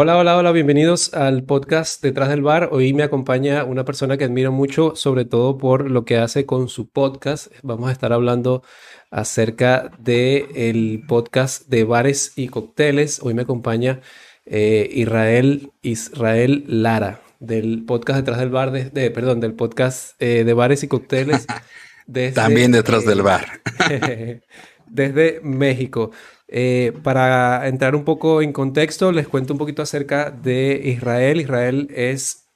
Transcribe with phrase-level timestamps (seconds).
[0.00, 2.68] Hola, hola, hola, bienvenidos al podcast Detrás del Bar.
[2.70, 6.68] Hoy me acompaña una persona que admiro mucho, sobre todo por lo que hace con
[6.68, 7.48] su podcast.
[7.64, 8.62] Vamos a estar hablando
[9.10, 13.18] acerca del el podcast de bares y cócteles.
[13.24, 14.00] Hoy me acompaña
[14.46, 20.54] eh, Israel, Israel Lara, del podcast Detrás del Bar, de, perdón, del podcast eh, de
[20.54, 21.44] bares y cócteles.
[22.34, 23.48] También detrás del bar.
[24.86, 26.12] desde México.
[26.48, 31.40] Eh, para entrar un poco en contexto, les cuento un poquito acerca de Israel.
[31.40, 32.46] Israel es,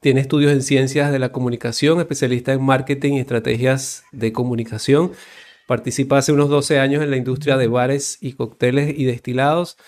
[0.00, 5.12] tiene estudios en ciencias de la comunicación, especialista en marketing y estrategias de comunicación.
[5.66, 9.78] Participa hace unos 12 años en la industria de bares y cócteles y destilados.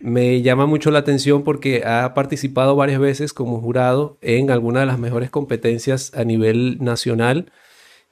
[0.00, 4.86] Me llama mucho la atención porque ha participado varias veces como jurado en algunas de
[4.86, 7.50] las mejores competencias a nivel nacional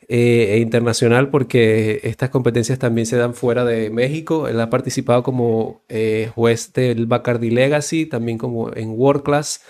[0.09, 4.47] eh, e internacional porque estas competencias también se dan fuera de México.
[4.47, 9.63] Él ha participado como eh, juez del Bacardi Legacy, también como en World Class.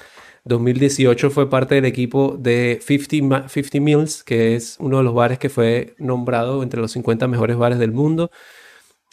[0.44, 5.38] 2018 fue parte del equipo de 50, 50 Mills, que es uno de los bares
[5.38, 8.30] que fue nombrado entre los 50 mejores bares del mundo.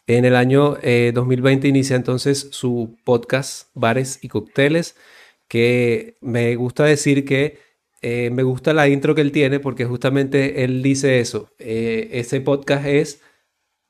[0.07, 0.77] En el año
[1.13, 4.97] 2020 eh, inicia entonces su podcast Bares y Cócteles,
[5.47, 7.59] que me gusta decir que
[8.03, 11.49] eh, me gusta la intro que él tiene porque justamente él dice eso.
[11.57, 13.21] Eh, ese podcast es,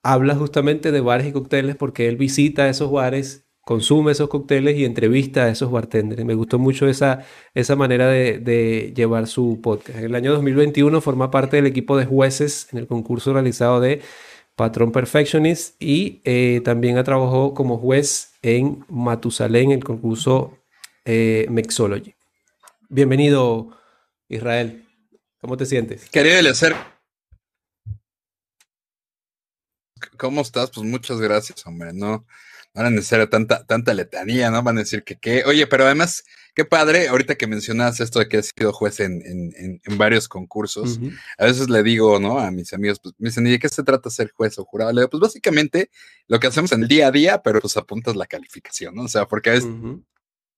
[0.03, 4.85] habla justamente de bares y cócteles porque él visita esos bares, consume esos cócteles y
[4.85, 6.23] entrevista a esos bartenders.
[6.25, 7.25] Me gustó mucho esa,
[7.55, 9.97] esa manera de, llevar su podcast.
[9.97, 14.01] En el año 2021 forma parte del equipo de jueces en el concurso realizado de
[14.55, 20.59] Patrón Perfectionist y eh, también ha trabajado como juez en Matusalén, el concurso
[21.05, 22.13] Mixology.
[22.89, 23.71] Bienvenido,
[24.33, 24.87] Israel,
[25.39, 26.09] ¿cómo te sientes?
[26.09, 26.75] Querido Eliezer,
[30.17, 30.71] ¿cómo estás?
[30.71, 31.93] Pues muchas gracias, hombre.
[31.93, 32.25] No,
[32.73, 34.63] van a necesitar tanta, tanta letanía, ¿no?
[34.63, 35.43] Van a decir que qué.
[35.45, 36.23] Oye, pero además,
[36.55, 40.99] qué padre, ahorita que mencionas esto de que has sido juez en, en, varios concursos,
[41.37, 42.39] a veces le digo, ¿no?
[42.39, 44.91] A mis amigos, pues me dicen, ¿y de qué se trata ser juez o jurado?
[44.91, 45.89] Le digo, pues básicamente
[46.27, 49.03] lo que hacemos en el día a día, pero pues apuntas la calificación, ¿no?
[49.03, 49.69] O sea, porque a veces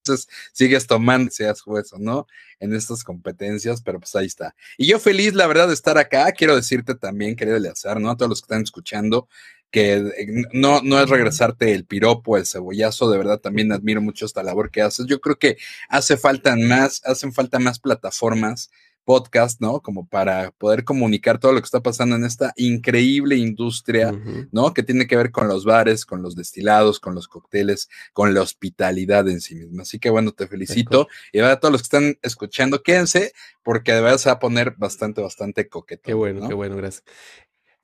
[0.06, 2.28] entonces sigues tomando, seas juez o no,
[2.60, 4.56] en estas competencias, pero pues ahí está.
[4.78, 6.32] Y yo feliz, la verdad, de estar acá.
[6.32, 8.12] Quiero decirte también, querido Eleazar, ¿no?
[8.12, 9.28] A todos los que están escuchando,
[9.72, 14.26] que eh, no, no es regresarte el piropo, el cebollazo, de verdad también admiro mucho
[14.26, 15.08] esta labor que haces.
[15.08, 15.58] Yo creo que
[15.90, 18.70] hace falta más, hacen falta más plataformas
[19.06, 19.80] podcast, ¿no?
[19.82, 24.12] Como para poder comunicar todo lo que está pasando en esta increíble industria,
[24.52, 24.74] ¿no?
[24.74, 28.42] Que tiene que ver con los bares, con los destilados, con los cócteles, con la
[28.42, 29.84] hospitalidad en sí misma.
[29.84, 31.08] Así que bueno, te felicito.
[31.32, 33.32] Y a todos los que están escuchando, quédense,
[33.64, 36.04] porque de verdad se va a poner bastante, bastante coqueto.
[36.04, 37.04] Qué bueno, qué bueno, gracias.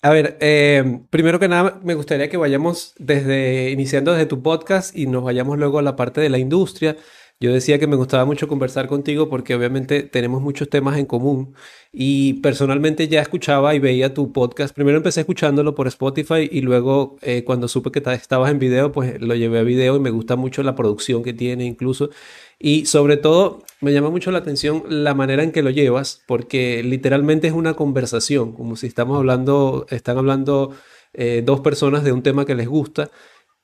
[0.03, 4.95] A ver, eh, primero que nada, me gustaría que vayamos desde, iniciando desde tu podcast
[4.97, 6.97] y nos vayamos luego a la parte de la industria.
[7.41, 11.56] Yo decía que me gustaba mucho conversar contigo porque obviamente tenemos muchos temas en común
[11.91, 14.75] y personalmente ya escuchaba y veía tu podcast.
[14.75, 19.19] Primero empecé escuchándolo por Spotify y luego eh, cuando supe que estabas en video, pues
[19.19, 22.12] lo llevé a video y me gusta mucho la producción que tiene incluso.
[22.59, 26.84] Y sobre todo me llama mucho la atención la manera en que lo llevas porque
[26.84, 30.75] literalmente es una conversación, como si estamos hablando, están hablando
[31.13, 33.09] eh, dos personas de un tema que les gusta.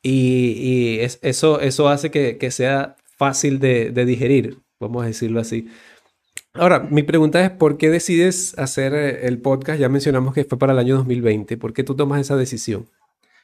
[0.01, 5.67] Y, eso, eso hace que, que sea fácil de, digerir, vamos a decirlo así.
[6.53, 9.79] Ahora, mi pregunta es, ¿por qué decides hacer eh, el podcast?
[9.79, 11.57] Ya mencionamos que fue para el año 2020.
[11.57, 12.89] ¿Por qué tú tomas esa decisión?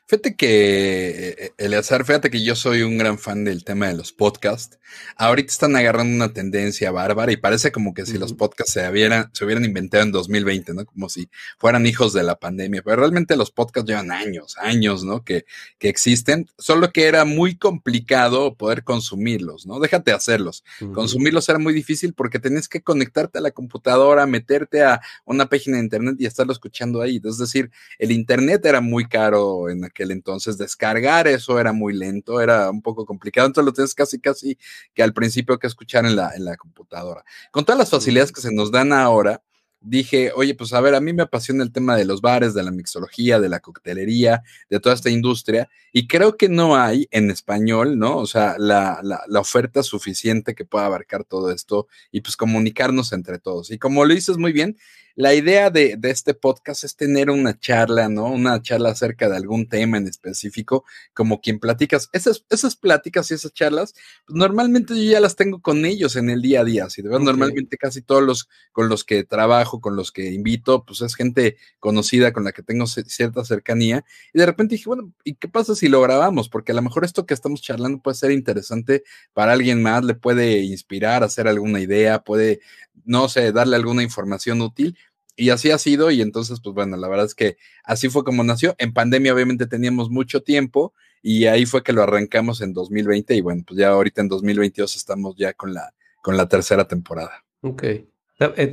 [0.06, 4.12] Fíjate que, eh, Eleazar, fíjate que yo soy un gran fan del tema de los
[4.12, 4.78] podcasts.
[5.16, 9.46] Ahorita están agarrando una tendencia bárbara y parece como que si los podcasts se, se
[9.46, 10.86] hubieran inventado en 2020, ¿no?
[10.86, 12.82] Como si fueran hijos de la pandemia.
[12.84, 15.24] Pero realmente los podcasts llevan años, años, ¿no?
[15.24, 15.46] Que,
[15.80, 16.50] que existen.
[16.58, 19.80] Solo que era muy complicado poder consumirlos, ¿no?
[19.80, 20.66] Déjate hacerlos.
[20.94, 25.78] Consumirlos era muy difícil porque tenías que conectarte a la computadora, meterte a una página
[25.78, 27.22] de internet y estarlo escuchando ahí.
[27.24, 32.42] Es decir, el internet era muy caro en aquel entonces descargar eso era muy lento,
[32.42, 34.58] era un poco complicado, entonces lo tienes casi, casi
[34.94, 37.24] que al principio que escuchar en la, en la computadora.
[37.52, 39.42] Con todas las facilidades que se nos dan ahora,
[39.84, 42.64] dije, oye, pues a ver, a mí me apasiona el tema de los bares, de
[42.64, 47.30] la mixología, de la coctelería, de toda esta industria, y creo que no hay en
[47.30, 48.18] español, ¿no?
[48.18, 53.12] O sea, la, la, la, oferta suficiente que pueda abarcar todo esto y pues comunicarnos
[53.12, 53.72] entre todos.
[53.72, 54.78] Y como lo dices muy bien,
[55.16, 58.26] la idea de, de, este podcast es tener una charla, ¿no?
[58.26, 62.10] Una charla acerca de algún tema en específico, como quien platicas.
[62.14, 63.94] Esas, esas pláticas y esas charlas,
[64.26, 66.90] pues normalmente yo ya las tengo con ellos en el día a día.
[66.90, 67.32] Si de verdad, okay.
[67.32, 71.58] normalmente casi todos los con los que trabajo, con los que invito, pues es gente
[71.80, 74.04] conocida con la que tengo cierta cercanía.
[74.34, 76.50] Y de repente dije, bueno, ¿y qué pasa si lo grabamos?
[76.50, 80.16] Porque a lo mejor esto que estamos charlando puede ser interesante para alguien más, le
[80.16, 82.62] puede inspirar, hacer alguna idea, puede,
[83.06, 84.98] no sé, darle alguna información útil.
[85.36, 88.44] Y así ha sido, y entonces, pues bueno, la verdad es que así fue como
[88.44, 88.76] nació.
[88.78, 93.42] En pandemia, obviamente, teníamos mucho tiempo, y ahí fue que lo arrancamos en 2020, y
[93.42, 97.44] bueno, pues ya ahorita en 2022 estamos ya con la, con la tercera temporada.
[97.62, 97.84] Ok.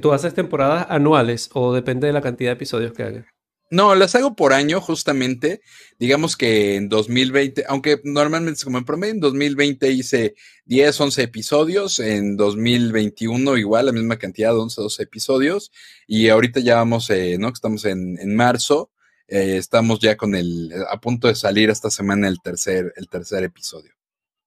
[0.01, 3.27] ¿Tú haces temporadas anuales o depende de la cantidad de episodios que hagas?
[3.73, 5.63] No, las hago por año, justamente.
[5.97, 10.35] Digamos que en 2020, aunque normalmente como en promedio, en 2020 hice
[10.65, 15.71] 10, 11 episodios, en 2021 igual, la misma cantidad, 11, 12 episodios,
[16.09, 17.49] y ahorita ya vamos, eh, ¿no?
[17.49, 18.91] Estamos en, en marzo,
[19.29, 23.45] eh, estamos ya con el, a punto de salir esta semana el tercer, el tercer
[23.45, 23.93] episodio.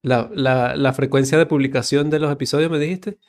[0.02, 3.20] La, la, la frecuencia de publicación de los episodios, me dijiste?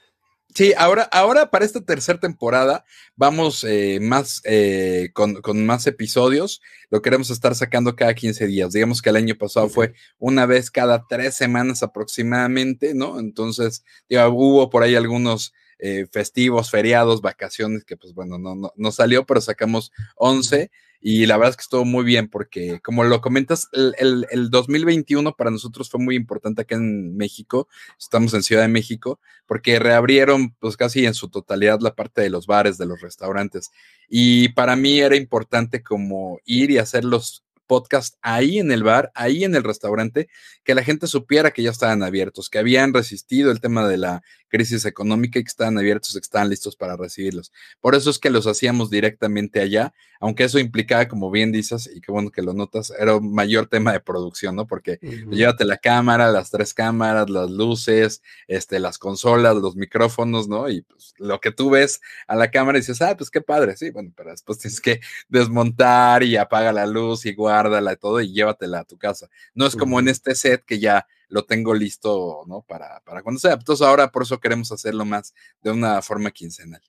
[0.55, 2.85] Sí, ahora, ahora para esta tercera temporada
[3.17, 6.61] vamos eh, más eh, con, con, más episodios.
[6.91, 8.73] Lo queremos estar sacando cada 15 días.
[8.73, 13.19] Digamos que el año pasado fue una vez cada tres semanas aproximadamente, ¿no?
[13.19, 18.93] Entonces, hubo por ahí algunos eh, festivos, feriados, vacaciones que pues bueno, no, no, no
[18.93, 20.70] salió, pero sacamos 11
[21.06, 24.49] y la verdad es que estuvo muy bien porque, como lo comentas, el, el, el,
[24.49, 27.69] 2021 para nosotros fue muy importante acá en México.
[27.99, 32.31] Estamos en Ciudad de México porque reabrieron pues casi en su totalidad la parte de
[32.31, 33.71] los bares, de los restaurantes.
[34.09, 39.11] Y para mí era importante como ir y hacer los podcast ahí en el bar,
[39.15, 40.29] ahí en el restaurante,
[40.65, 44.23] que la gente supiera que ya estaban abiertos, que habían resistido el tema de la
[44.49, 47.53] crisis económica y que estaban abiertos, que estaban listos para recibirlos.
[47.81, 52.01] Por eso es que los hacíamos directamente allá, aunque eso implicaba, como bien dices, y
[52.01, 54.67] qué bueno que lo notas, era un mayor tema de producción, ¿no?
[54.67, 55.31] Porque uh -huh.
[55.35, 60.71] llévate la cámara, las tres cámaras, las luces, este, las consolas, los micrófonos, ¿no?
[60.71, 63.77] Y pues lo que tú ves a la cámara y dices, ah, pues qué padre,
[63.77, 68.21] sí, bueno, pero después tienes que desmontar y apaga la luz y guárdala y todo
[68.21, 69.29] y llévatela a tu casa.
[69.55, 72.62] No es como en este set que ya lo tengo listo, ¿no?
[72.62, 73.55] Para, para cuando sea.
[73.55, 76.83] Entonces ahora por eso queremos hacerlo más de una forma quincenal.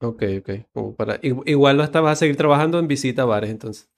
[0.00, 0.50] Ok, ok.
[0.72, 3.88] Como para, igual lo vas a seguir trabajando en visita a bares entonces.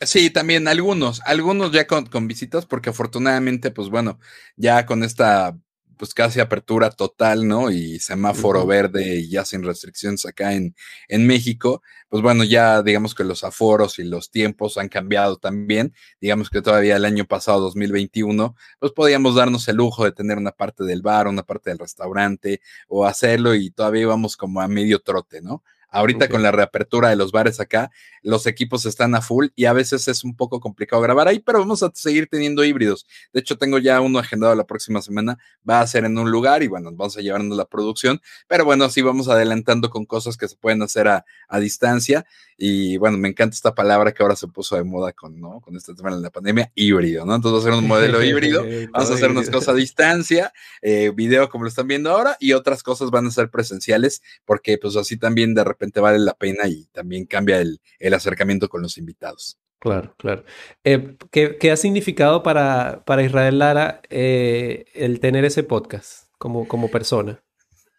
[0.00, 4.18] Sí, también algunos, algunos ya con, con visitas, porque afortunadamente, pues bueno,
[4.56, 5.58] ya con esta
[6.02, 7.70] pues casi apertura total, ¿no?
[7.70, 8.68] Y semáforo uh -huh.
[8.68, 10.74] verde y ya sin restricciones acá en,
[11.06, 15.94] en México, pues bueno, ya digamos que los aforos y los tiempos han cambiado también.
[16.20, 20.50] Digamos que todavía el año pasado, 2021, pues podíamos darnos el lujo de tener una
[20.50, 24.98] parte del bar, una parte del restaurante o hacerlo y todavía íbamos como a medio
[24.98, 25.62] trote, ¿no?
[25.92, 26.32] Ahorita okay.
[26.32, 27.90] con la reapertura de los bares acá,
[28.22, 31.58] los equipos están a full y a veces es un poco complicado grabar ahí, pero
[31.58, 33.06] vamos a seguir teniendo híbridos.
[33.32, 36.62] De hecho, tengo ya uno agendado la próxima semana, va a ser en un lugar
[36.62, 40.48] y bueno, vamos a llevarnos la producción, pero bueno, así vamos adelantando con cosas que
[40.48, 42.24] se pueden hacer a, a distancia
[42.56, 45.60] y bueno, me encanta esta palabra que ahora se puso de moda con, ¿no?
[45.60, 47.34] con este tema de la pandemia, híbrido, ¿no?
[47.34, 51.10] Entonces va a ser un modelo híbrido, vamos a hacer unas cosas a distancia, eh,
[51.14, 54.96] video como lo están viendo ahora y otras cosas van a ser presenciales porque pues
[54.96, 58.98] así también de repente vale la pena y también cambia el, el acercamiento con los
[58.98, 59.58] invitados.
[59.78, 60.44] Claro, claro.
[60.84, 66.68] Eh, ¿qué, ¿qué, ha significado para, para Israel Lara eh, el tener ese podcast como,
[66.68, 67.42] como persona?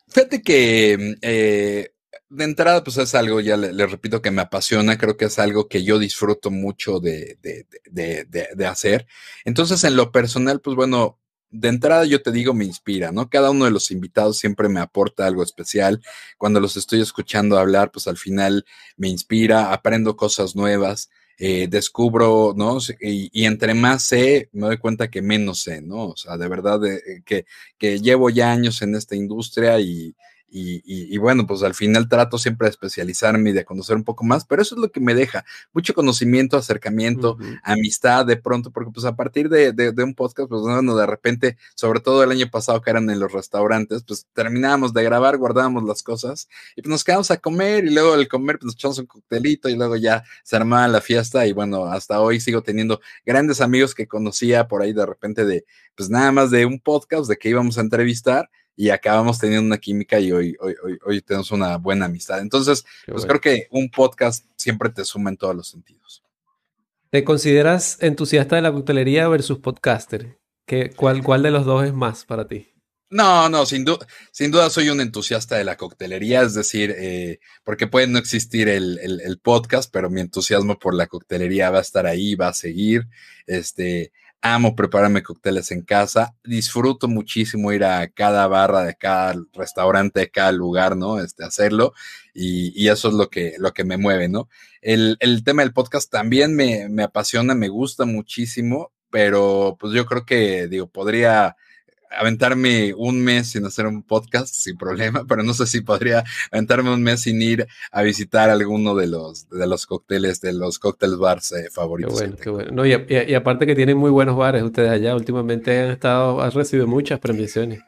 [0.07, 1.94] Fíjate que eh,
[2.30, 5.38] de entrada, pues es algo, ya le, le, repito, que me apasiona, creo que es
[5.39, 8.25] algo que yo disfruto mucho de, de, de,
[8.56, 9.06] de, hacer.
[9.44, 11.19] Entonces, en lo personal, pues bueno,
[11.54, 13.30] de entrada yo te digo, me inspira, ¿no?
[13.30, 16.02] Cada uno de los invitados siempre me aporta algo especial.
[16.38, 18.66] Cuando los estoy escuchando hablar, pues al final
[18.98, 21.10] me inspira, aprendo cosas nuevas.
[21.38, 22.78] Eh, descubro, ¿no?
[23.02, 26.10] Y, entre más sé, me doy cuenta que menos sé, ¿no?
[26.10, 27.45] O sea, de verdad eh, que,
[27.78, 30.16] que llevo ya años en esta industria y,
[30.56, 34.04] y, y, y, bueno, pues al final trato siempre de especializarme y de conocer un
[34.04, 37.60] poco más, pero eso es lo que me deja, mucho conocimiento, acercamiento, uh -huh.
[37.64, 41.07] amistad de pronto, porque pues a partir de, de, de, un podcast, pues bueno, de
[41.07, 45.38] repente, sobre todo el año pasado que eran en los restaurantes, pues terminábamos de grabar,
[45.38, 48.76] guardábamos las cosas y pues nos quedamos a comer y luego al comer pues nos
[48.76, 52.62] echamos un coctelito y luego ya se armaba la fiesta y bueno, hasta hoy sigo
[52.62, 56.80] teniendo grandes amigos que conocía por ahí de repente de, pues nada más de un
[56.80, 60.99] podcast de que íbamos a entrevistar y acabamos teniendo una química y hoy, hoy, hoy,
[61.06, 62.39] hoy tenemos una buena amistad.
[62.39, 63.39] Entonces, Qué pues bueno.
[63.39, 66.23] creo que un podcast siempre te suma en todos los sentidos.
[67.09, 70.39] ¿Te consideras entusiasta de la coctelería versus podcaster?
[70.65, 72.73] ¿Qué, cuál, ¿Cuál de los dos es más para ti?
[73.13, 73.85] No, no, sin,
[74.31, 78.68] sin duda soy un entusiasta de la coctelería, es decir, eh, porque puede no existir
[78.68, 82.53] el, el, podcast, pero mi entusiasmo por la coctelería va a estar ahí, va a
[82.53, 83.07] seguir.
[83.45, 84.11] Este,
[84.44, 90.31] amo prepararme cócteles en casa, disfruto muchísimo ir a cada barra de cada restaurante, de
[90.31, 91.21] cada lugar, ¿no?
[91.21, 91.94] Este, hacerlo,
[92.33, 94.50] y, y eso es lo que, lo que me mueve, ¿no?
[94.81, 100.06] El, el tema del podcast también me, me apasiona, me gusta muchísimo, pero pues yo
[100.06, 101.56] creo que, digo, podría
[102.18, 106.94] aventarme un mes sin hacer un podcast sin problema, pero no sé si podría aventarme
[106.94, 111.18] un mes sin ir a visitar alguno de los, de los cócteles, de los cócteles
[111.18, 112.14] bars eh, favoritos.
[112.14, 112.72] Qué bueno, qué bueno.
[112.72, 116.52] No, y, y, aparte que tienen muy buenos bares ustedes allá, últimamente han estado, han
[116.52, 117.80] recibido muchas premiaciones.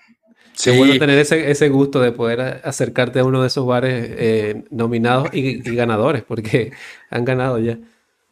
[0.54, 0.72] Sí.
[0.72, 4.64] Qué bueno tener ese, ese, gusto de poder acercarte a uno de esos bares eh,
[4.70, 6.72] nominados y, y ganadores, porque
[7.10, 7.78] han ganado ya.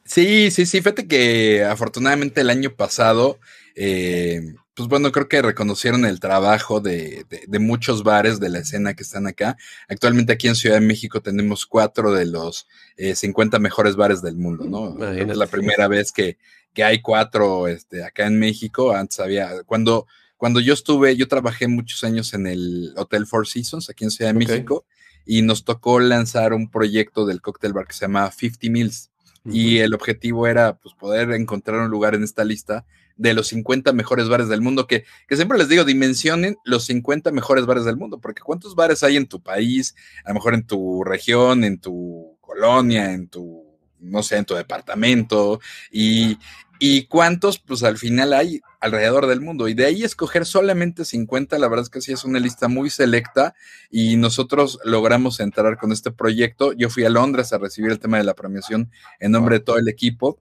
[0.06, 0.80] Sí, sí, sí.
[0.80, 3.40] Fíjate que afortunadamente el año pasado
[3.76, 8.96] eh, pues bueno, creo que reconocieron el trabajo de, de, muchos bares de la escena
[8.96, 9.56] que están acá.
[9.88, 14.36] Actualmente aquí en Ciudad de México tenemos cuatro de los eh, 50 mejores bares del
[14.36, 15.06] mundo, ¿no?
[15.12, 16.38] Es la primera vez que,
[16.74, 18.96] que hay cuatro este, acá en México.
[18.96, 23.92] Antes había, cuando, cuando yo estuve, yo trabajé muchos años en el Hotel Four Seasons
[23.92, 24.48] aquí en Ciudad de okay.
[24.48, 24.86] México
[25.24, 29.12] y nos tocó lanzar un proyecto del cóctel bar que se llama 50 Mills.
[29.46, 29.56] Uh -huh.
[29.56, 33.94] Y el objetivo era pues, poder encontrar un lugar en esta lista de los 50
[33.94, 37.98] mejores bares del mundo, que, que, siempre les digo, dimensionen los 50 mejores bares del
[37.98, 39.96] mundo, porque ¿cuántos bares hay en tu país?
[40.26, 43.64] A lo mejor en tu región, en tu colonia, en tu,
[44.00, 45.60] no sé, en tu departamento,
[45.92, 46.38] y,
[46.80, 49.68] y cuántos, pues al final hay alrededor del mundo.
[49.68, 52.90] Y de ahí escoger solamente 50, la verdad es que sí es una lista muy
[52.90, 53.56] selecta
[53.90, 56.74] y nosotros logramos entrar con este proyecto.
[56.74, 59.78] Yo fui a Londres a recibir el tema de la premiación en nombre de todo
[59.78, 60.40] el equipo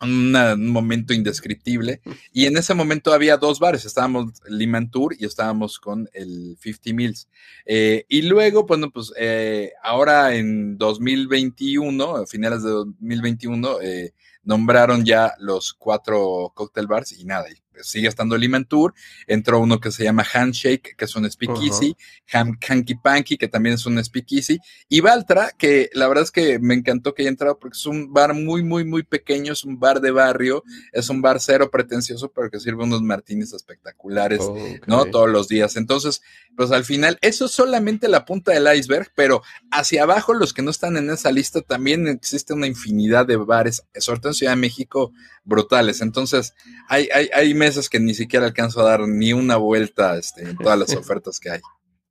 [0.00, 2.00] una, un momento indescriptible.
[2.32, 6.94] Y en ese momento había dos bares, estábamos Liman Tour y estábamos con el 50
[6.94, 7.28] Mills.
[7.66, 14.14] Eh, y luego, bueno, pues eh, ahora en 2021, a finales de 2021, eh,
[14.44, 17.46] nombraron ya los cuatro cocktail bars y nada,
[17.82, 18.94] sigue estando Liman Tour,
[19.26, 21.94] entró uno que se llama Handshake, que es un speakeasy, uh
[22.32, 22.58] -huh.
[22.68, 24.58] Hanky Panky, que también es un speakeasy,
[24.88, 28.12] y Valtra, que la verdad es que me encantó que haya entrado porque es un
[28.12, 32.30] bar muy, muy, muy pequeño, es un bar de barrio, es un bar cero pretencioso,
[32.32, 34.80] pero que sirve unos martinis espectaculares, oh, okay.
[34.86, 35.06] ¿no?
[35.06, 35.76] Todos los días.
[35.76, 36.22] Entonces,
[36.56, 40.62] pues al final, eso es solamente la punta del iceberg, pero hacia abajo, los que
[40.62, 44.52] no están en esa lista, también existe una infinidad de bares, sobre todo en Ciudad
[44.52, 45.12] de México,
[45.48, 46.00] brutales.
[46.02, 46.54] Entonces,
[46.88, 50.56] hay, hay, hay meses que ni siquiera alcanzo a dar ni una vuelta este, en
[50.56, 51.60] todas las ofertas que hay.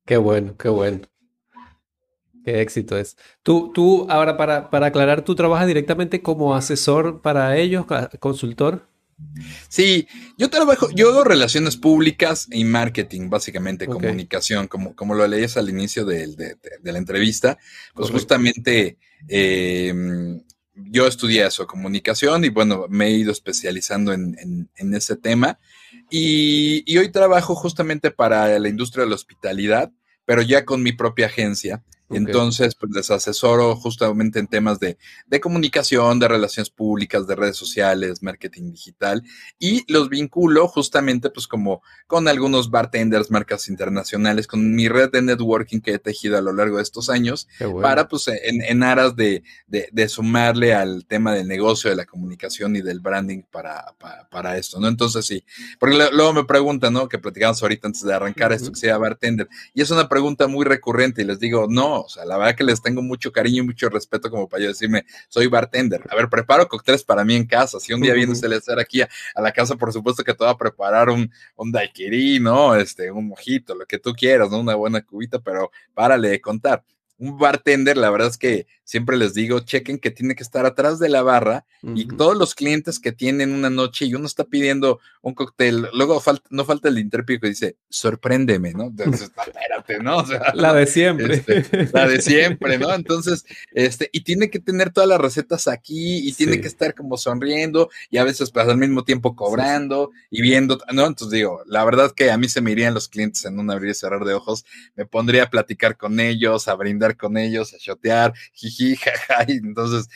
[0.06, 1.02] Qué bueno, qué bueno.
[2.44, 3.18] Qué éxito es.
[3.44, 7.86] Tú, tú ahora para, para aclarar, ¿tú trabajas directamente como asesor para ellos,
[8.20, 8.88] consultor?
[9.68, 14.00] Sí, yo trabajo, yo hago relaciones públicas y marketing, básicamente, okay.
[14.00, 17.58] comunicación, como, como lo leías al inicio de, de, de, de la entrevista,
[17.94, 18.14] pues Correcto.
[18.14, 20.40] justamente eh,
[20.78, 25.60] yo estudié eso, comunicación, y bueno, me he ido especializando en, en, en ese tema.
[26.10, 29.92] Y, y, hoy trabajo justamente para la industria de la hospitalidad,
[30.26, 31.84] pero ya con mi propia agencia.
[32.10, 32.20] Okay.
[32.20, 34.98] Entonces, pues les asesoro justamente en temas de,
[35.28, 39.24] de, comunicación, de relaciones públicas, de redes sociales, marketing digital,
[39.60, 45.22] y los vinculo justamente pues como con algunos bartenders, marcas internacionales, con mi red de
[45.22, 47.82] networking que he tejido a lo largo de estos años, bueno.
[47.82, 52.06] para pues en, en aras de, de, de, sumarle al tema del negocio, de la
[52.06, 54.88] comunicación y del branding para, para, para esto, ¿no?
[54.88, 55.44] Entonces sí,
[55.78, 57.10] porque luego me preguntan, ¿no?
[57.10, 58.58] Que platicamos ahorita antes de arrancar uh -huh.
[58.58, 62.10] esto que sea bartender, y es una pregunta muy recurrente y les digo, no, o
[62.10, 65.06] sea, la verdad que les tengo mucho cariño y mucho respeto como para yo decirme,
[65.30, 66.02] soy bartender.
[66.10, 67.80] A ver, preparo cócteles para mí en casa.
[67.80, 70.34] Si un día viene usted a hacer aquí a, a, la casa, por supuesto que
[70.34, 72.76] te va a preparar un, un daiquiri, ¿no?
[72.76, 74.60] Este, un mojito, lo que tú quieras, ¿no?
[74.60, 76.84] Una buena cubita, pero párale de contar
[77.20, 80.98] un bartender, la verdad es que siempre les digo, chequen que tiene que estar atrás
[81.00, 82.00] de la barra uh -huh.
[82.00, 86.20] y todos los clientes que tienen una noche y uno está pidiendo un cóctel, luego
[86.22, 88.86] falta, no falta el intérprete que dice, sorpréndeme, ¿no?
[88.86, 90.18] Entonces, no, espérate, ¿no?
[90.20, 91.36] O sea, la de siempre.
[91.36, 92.94] Este, la de siempre, ¿no?
[92.96, 96.46] Entonces, este, y tiene que tener todas las recetas aquí y sí.
[96.46, 100.38] tiene que estar como sonriendo y a veces pues, al mismo tiempo cobrando sí.
[100.38, 101.08] y viendo, ¿no?
[101.08, 103.92] Entonces digo, la verdad que a mí se me irían los clientes en un abrir
[103.92, 107.78] y cerrar de ojos, me pondría a platicar con ellos, a brindar con ellos, a
[107.80, 110.10] shotear, jiji, jaja, y entonces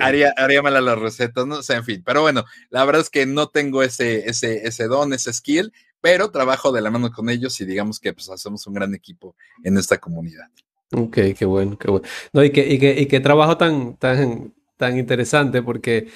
[0.00, 2.84] haría, haría mal a las recetas, no o sé, sea, en fin, pero bueno, la
[2.84, 6.90] verdad es que no tengo ese, ese, ese don, ese skill, pero trabajo de la
[6.90, 10.48] mano con ellos y digamos que pues hacemos un gran equipo en esta comunidad.
[10.92, 12.06] Ok, qué bueno, qué bueno.
[12.32, 16.08] No, y qué, y qué, y qué trabajo tan, tan, tan interesante porque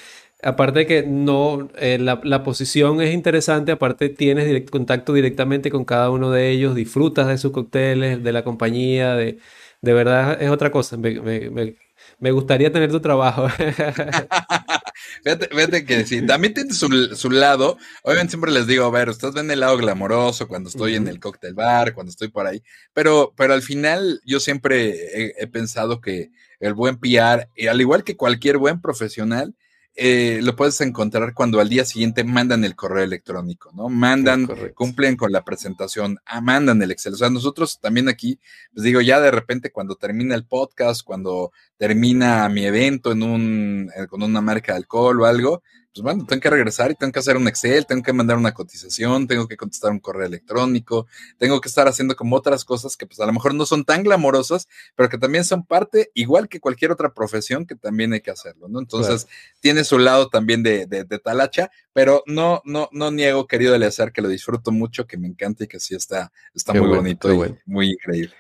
[0.43, 6.11] aparte de que no, eh, la, posición es interesante, aparte tienes contacto directamente con cada
[6.11, 9.39] uno de ellos, disfrutas de sus cócteles, de la compañía, de,
[9.83, 10.97] de verdad es otra cosa.
[10.97, 13.49] Me, gustaría tener tu trabajo.
[15.25, 17.77] fíjate, que sí, también tiene su, lado.
[18.05, 21.19] Obviamente siempre les digo, a ver, ustedes ven el lado glamoroso cuando estoy en el
[21.19, 22.63] cóctel bar, cuando estoy por ahí,
[22.95, 28.17] pero, pero al final yo siempre he, pensado que el buen PR, al igual que
[28.17, 29.57] cualquier buen profesional,
[29.95, 33.91] eh, lo puedes encontrar cuando al día siguiente mandan el correo electrónico, ¿no?
[33.91, 37.13] Mandan, cumplen con la presentación, ah, mandan el Excel.
[37.13, 38.39] O sea, nosotros también aquí,
[38.73, 43.91] les digo, ya de repente cuando termina el podcast, cuando termina mi evento en un,
[43.97, 47.13] eh, con una marca de alcohol o algo, pues bueno, tengo que regresar y tengo
[47.13, 51.09] que hacer un Excel, tengo que mandar una cotización, tengo que contestar un correo electrónico,
[51.39, 54.05] tengo que estar haciendo como otras cosas que pues a lo mejor no son tan
[54.05, 58.31] glamorosas, pero que también son parte, igual que cualquier otra profesión, que también hay que
[58.31, 58.79] hacerlo, ¿no?
[58.79, 59.27] Entonces,
[59.59, 64.23] tiene su lado también de, de, talacha, pero no, no, no niego, querido Eleazar, que
[64.23, 67.91] lo disfruto mucho, que me encanta y que sí está, está muy bonito y muy
[67.91, 68.37] increíble.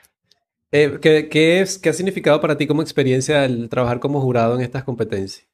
[0.73, 4.55] Eh, ¿qué, qué, es, ¿Qué ha significado para ti como experiencia el trabajar como jurado
[4.55, 5.47] en estas competencias?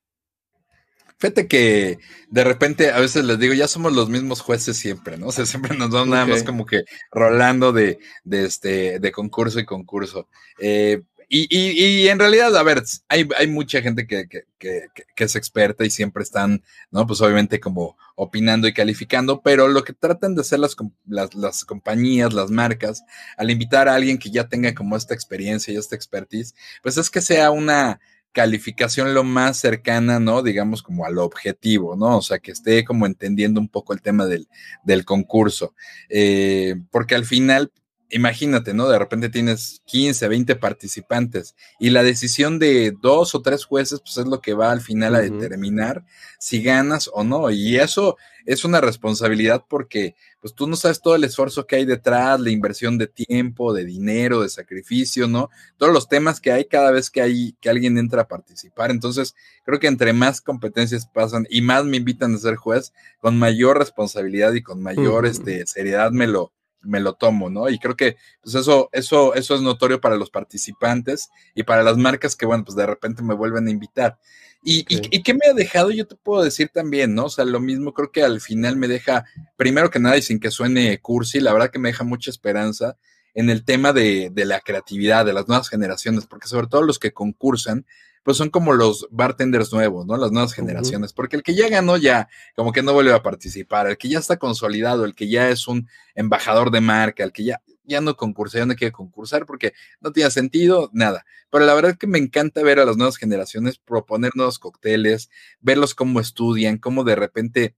[1.19, 1.99] Fíjate que
[2.31, 5.27] de repente a veces les digo, ya somos los mismos jueces siempre, ¿no?
[5.27, 9.59] O sea, siempre nos vamos nada más como que rolando de, de, este, de concurso
[9.59, 10.29] y concurso.
[10.61, 15.25] Eh, y, y, y, en realidad, a ver, hay, hay mucha gente que, que, que,
[15.25, 17.07] es experta y siempre están, ¿no?
[17.07, 20.75] Pues obviamente como opinando y calificando, pero lo que tratan de hacer las,
[21.07, 23.03] las, las, compañías, las marcas,
[23.37, 27.11] al invitar a alguien que ya tenga como esta experiencia y esta expertise, pues es
[27.11, 28.01] que sea una
[28.33, 30.43] calificación lo más cercana, ¿no?
[30.43, 32.19] Digamos como al objetivo, ¿no?
[32.19, 34.49] O sea, que esté como entendiendo un poco el tema del,
[34.85, 35.75] del concurso.
[36.09, 37.73] Eh, porque al final,
[38.11, 38.89] imagínate, ¿no?
[38.89, 44.17] De repente tienes 15, 20 participantes y la decisión de dos o tres jueces, pues
[44.17, 46.05] es lo que va al final a determinar
[46.39, 47.51] si ganas o no.
[47.51, 51.85] Y eso es una responsabilidad porque pues tú no sabes todo el esfuerzo que hay
[51.85, 55.51] detrás, la inversión de tiempo, de dinero, de sacrificio, ¿no?
[55.77, 58.91] Todos los temas que hay cada vez que hay que alguien entra a participar.
[58.91, 59.35] Entonces,
[59.65, 63.79] creo que entre más competencias pasan y más me invitan a ser juez, con mayor
[63.79, 67.69] responsabilidad y con mayor este, seriedad me lo, me lo tomo, ¿no?
[67.69, 71.97] Y creo que pues eso, eso, eso es notorio para los participantes y para las
[71.97, 74.19] marcas que, bueno, pues de repente me vuelven a invitar.
[74.63, 77.27] Y, y, qué me ha dejado, yo te puedo decir también, ¿no?
[77.27, 79.25] O sea, lo mismo creo que al final me deja,
[79.57, 82.97] primero que nada, y sin que suene cursi, la verdad que me deja mucha esperanza
[83.35, 86.99] en el tema de, de la creatividad de las nuevas generaciones, porque sobre todo los
[86.99, 87.87] que concursan,
[88.29, 90.19] pues son como los bartenders nuevos, ¿no?
[90.19, 93.87] Las nuevas generaciones, porque el que ya ganó ya, como que no vuelve a participar,
[93.87, 97.45] el que ya está consolidado, el que ya es un embajador de marca, el que
[97.45, 101.25] ya, ya no concursa, ya no quiere concursar porque no tiene sentido, nada.
[101.49, 105.31] Pero la verdad es que me encanta ver a las nuevas generaciones proponer nuevos cócteles,
[105.63, 107.77] verlos cómo estudian, cómo de repente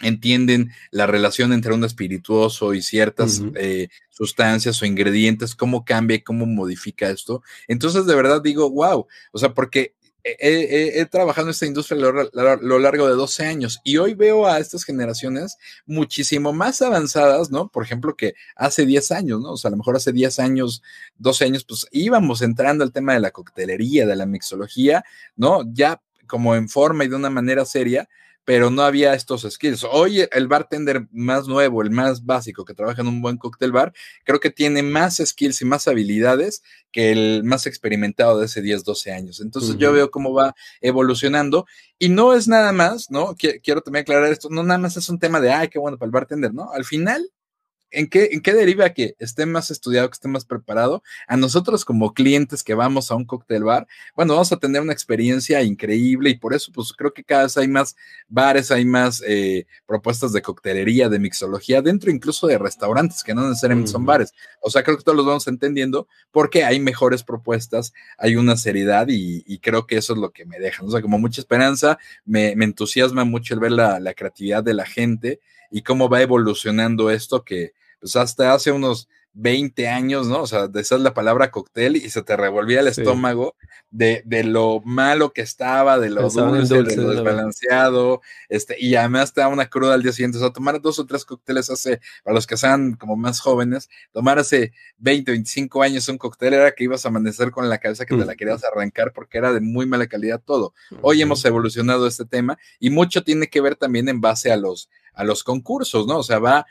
[0.00, 6.22] entienden la relación entre un espirituoso y ciertas eh, sustancias o ingredientes, cómo cambia y
[6.22, 7.42] cómo modifica esto.
[7.68, 12.78] Entonces, de verdad digo, wow, o sea, porque he, trabajado en esta industria a lo,
[12.78, 17.68] largo de 12 años y hoy veo a estas generaciones muchísimo más avanzadas, ¿no?
[17.68, 19.52] Por ejemplo, que hace 10 años, ¿no?
[19.52, 20.82] O sea, a lo mejor hace 10 años,
[21.18, 25.04] 12 años, pues íbamos entrando al tema de la coctelería, de la mixología,
[25.36, 25.62] ¿no?
[25.72, 28.08] Ya como en forma y de una manera seria,
[28.44, 29.84] pero no había estos skills.
[29.90, 33.92] Hoy el bartender más nuevo, el más básico que trabaja en un buen cóctel bar,
[34.24, 38.84] creo que tiene más skills y más habilidades que el más experimentado de hace 10,
[38.84, 39.40] 12 años.
[39.40, 41.66] Entonces yo veo cómo va evolucionando
[41.98, 43.34] y no es nada más, ¿no?
[43.36, 46.06] Quiero también aclarar esto, no nada más es un tema de, ay, qué bueno para
[46.06, 46.70] el bartender, ¿no?
[46.72, 47.28] Al final
[47.90, 51.02] ¿en qué, ¿en qué deriva que esté más estudiado, que esté más preparado?
[51.26, 54.92] A nosotros como clientes que vamos a un cóctel bar, bueno, vamos a tener una
[54.92, 57.96] experiencia increíble y por eso pues creo que cada vez hay más
[58.28, 63.48] bares, hay más eh, propuestas de coctelería, de mixología, dentro incluso de restaurantes que no
[63.48, 64.32] necesariamente son bares.
[64.60, 69.06] O sea, creo que todos los vamos entendiendo porque hay mejores propuestas, hay una seriedad
[69.08, 70.84] y, creo que eso es lo que me deja.
[70.84, 74.84] O sea, como mucha esperanza, me, entusiasma mucho el ver la, la creatividad de la
[74.84, 75.40] gente
[75.74, 80.42] y cómo va evolucionando esto que pues hasta hace unos 20 años, ¿no?
[80.42, 83.56] O sea, decías la palabra cóctel y se te revolvía el estómago
[83.90, 89.34] de, de, lo malo que estaba, de lo dulce, de lo desbalanceado, este, y además
[89.34, 90.38] te da una cruda al día siguiente.
[90.38, 93.90] O sea, tomar dos o tres cócteles hace, para los que sean como más jóvenes,
[94.12, 98.06] tomar hace 20, 25 años un cóctel era que ibas a amanecer con la cabeza
[98.06, 100.74] que te la querías arrancar porque era de muy mala calidad todo.
[101.02, 104.88] Hoy hemos evolucionado este tema y mucho tiene que ver también en base a los
[105.14, 106.18] a los concursos, ¿no?
[106.18, 106.66] O sea, va,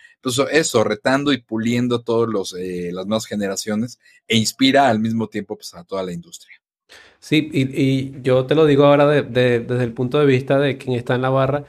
[0.52, 5.56] eso, retando y puliendo todos los, eh, las nuevas generaciones e inspira al mismo tiempo,
[5.56, 6.62] pues, a toda la industria.
[7.20, 11.16] Sí, y, yo te lo digo ahora desde el punto de vista de quien está
[11.16, 11.66] en la barra,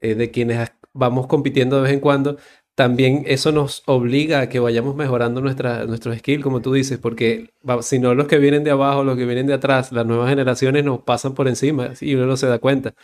[0.00, 2.38] eh, de quienes vamos compitiendo de vez en cuando,
[2.78, 7.50] también eso nos obliga a que vayamos mejorando nuestra, nuestro skill, como tú dices, porque
[7.82, 10.84] si no los que vienen de abajo, los que vienen de atrás, las nuevas generaciones
[10.84, 12.94] nos pasan por encima y uno no se da cuenta.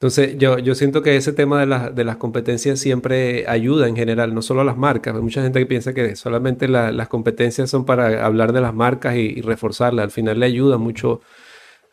[0.00, 4.34] Entonces, yo, yo siento que ese tema de, de las competencias siempre ayuda en general,
[4.34, 5.14] no solo a las marcas.
[5.14, 9.16] Hay mucha gente que piensa que solamente las competencias son para hablar de las marcas
[9.16, 10.04] y, y, reforzarlas.
[10.04, 11.20] Al final le ayuda mucho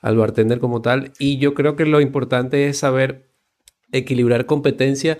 [0.02, 1.12] al bartender como tal.
[1.20, 3.28] Y yo creo que lo importante es saber
[3.92, 5.20] equilibrar competencia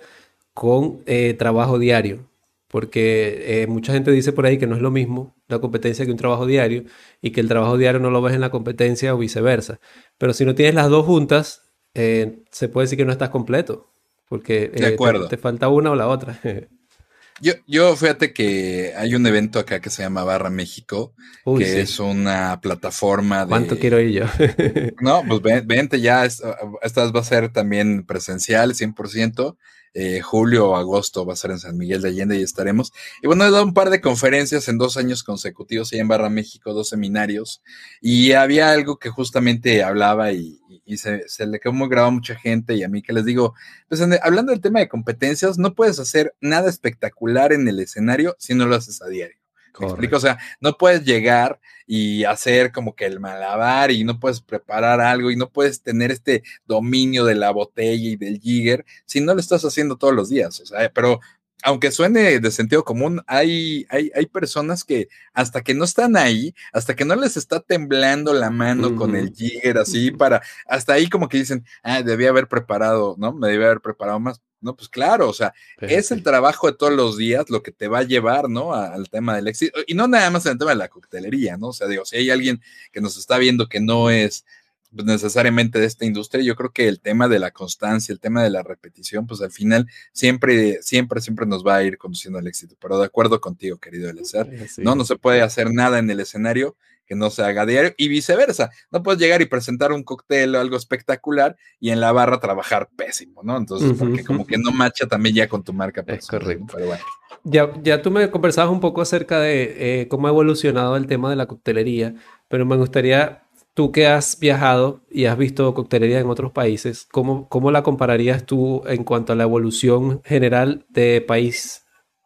[0.54, 2.30] con eh, trabajo diario.
[2.70, 6.12] Porque eh, mucha gente dice por ahí que no es lo mismo la competencia que
[6.12, 6.86] un trabajo diario
[7.22, 9.82] y que el trabajo diario no lo ves en la competencia o viceversa.
[10.18, 11.67] Pero si no tienes las dos juntas,
[11.98, 13.90] eh, se puede decir que no estás completo,
[14.30, 14.98] porque eh,
[15.30, 16.40] te, falta una o la otra.
[17.42, 21.14] yo, yo, fíjate que hay un evento acá que se llama Barra México,
[21.58, 23.50] que es una plataforma de...
[23.50, 24.26] ¿Cuánto quiero ir yo?
[25.02, 29.58] no, pues vente ya, esta va a ser también presencial, 100%.
[30.00, 32.94] Eh, julio o agosto va a ser en San Miguel de Allende y estaremos.
[33.24, 36.30] Y bueno, he dado un par de conferencias en dos años consecutivos ahí en Barra
[36.30, 37.64] México, dos seminarios,
[38.00, 40.60] y había algo que justamente hablaba y,
[40.98, 43.56] se, le quedó grabado a mucha gente y a mí que les digo,
[43.90, 48.54] pues hablando del tema de competencias, no puedes hacer nada espectacular en el escenario si
[48.54, 49.37] no lo haces a diario.
[49.80, 50.18] ¿Me explico?
[50.18, 55.00] O sea, no puedes llegar y hacer como que el malabar y no puedes preparar
[55.00, 59.34] algo y no puedes tener este dominio de la botella y del jigger si no
[59.34, 60.60] lo estás haciendo todos los días.
[60.60, 61.20] O sea, pero
[61.64, 66.54] aunque suene de sentido común, hay, hay, hay, personas que hasta que no están ahí,
[66.72, 71.10] hasta que no les está temblando la mano con el jigger así para, hasta ahí
[71.10, 73.34] como que dicen, ah, debía haber preparado, ¿no?
[73.34, 74.42] Me debía haber preparado más.
[74.60, 77.88] No, pues claro, o sea, es el trabajo de todos los días lo que te
[77.88, 78.74] va a llevar, ¿no?
[78.74, 79.80] Al tema del éxito.
[79.86, 81.68] Y no nada más en el tema de la coctelería, ¿no?
[81.68, 84.46] O sea, digo, si hay alguien que nos está viendo que no es
[84.94, 88.44] pues, necesariamente de esta industria, yo creo que el tema de la constancia, el tema
[88.44, 92.48] de la repetición, pues al final siempre, siempre, siempre nos va a ir conduciendo al
[92.48, 92.76] éxito.
[92.80, 94.48] Pero de acuerdo contigo, querido Eliezer,
[94.78, 96.76] no, no se puede hacer nada en el escenario
[97.08, 98.70] que no se haga diario y viceversa.
[98.92, 102.90] No puedes llegar y presentar un cóctel o algo espectacular y en la barra trabajar
[102.96, 103.58] pésimo, ¿no?
[103.58, 106.04] Entonces, porque como que no macha también ya con tu marca.
[106.06, 106.66] Es correcto.
[106.74, 107.04] Pero bueno.
[107.44, 111.30] Ya, ya tú me conversabas un poco acerca de eh, cómo ha evolucionado el tema
[111.30, 112.16] de la coctelería,
[112.50, 113.44] pero me gustaría,
[113.78, 118.44] tú que has viajado y has visto coctelería en otros países, ¿cómo, cómo la compararías
[118.44, 121.84] tú en cuanto a la evolución general de país,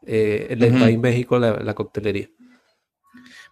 [0.07, 2.29] eh, del país México, la, la coctelería?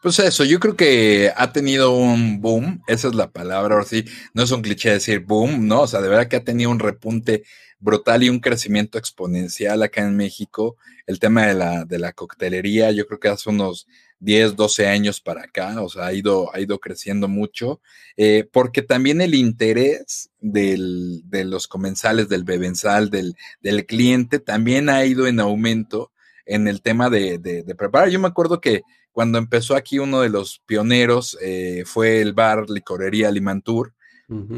[0.01, 4.05] Pues eso, yo creo que ha tenido un boom, esa es la palabra, ahora sí,
[4.33, 5.81] no es un cliché decir boom, ¿no?
[5.81, 7.43] O sea, de verdad que ha tenido un repunte
[7.79, 10.77] brutal y un crecimiento exponencial acá en México.
[11.05, 13.87] El tema de la, de la coctelería, yo creo que hace unos
[14.19, 17.81] 10, 12 años para acá, o sea, ha ido, ha ido creciendo mucho,
[18.17, 24.89] eh, porque también el interés del, de los comensales, del bebensal, del, del cliente, también
[24.89, 26.11] ha ido en aumento
[26.45, 28.09] en el tema de, de, de preparar.
[28.09, 32.69] Yo me acuerdo que cuando empezó aquí uno de los pioneros eh, fue el bar
[32.69, 33.93] Licorería Limantur.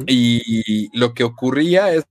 [0.06, 2.06] y, lo que ocurría es...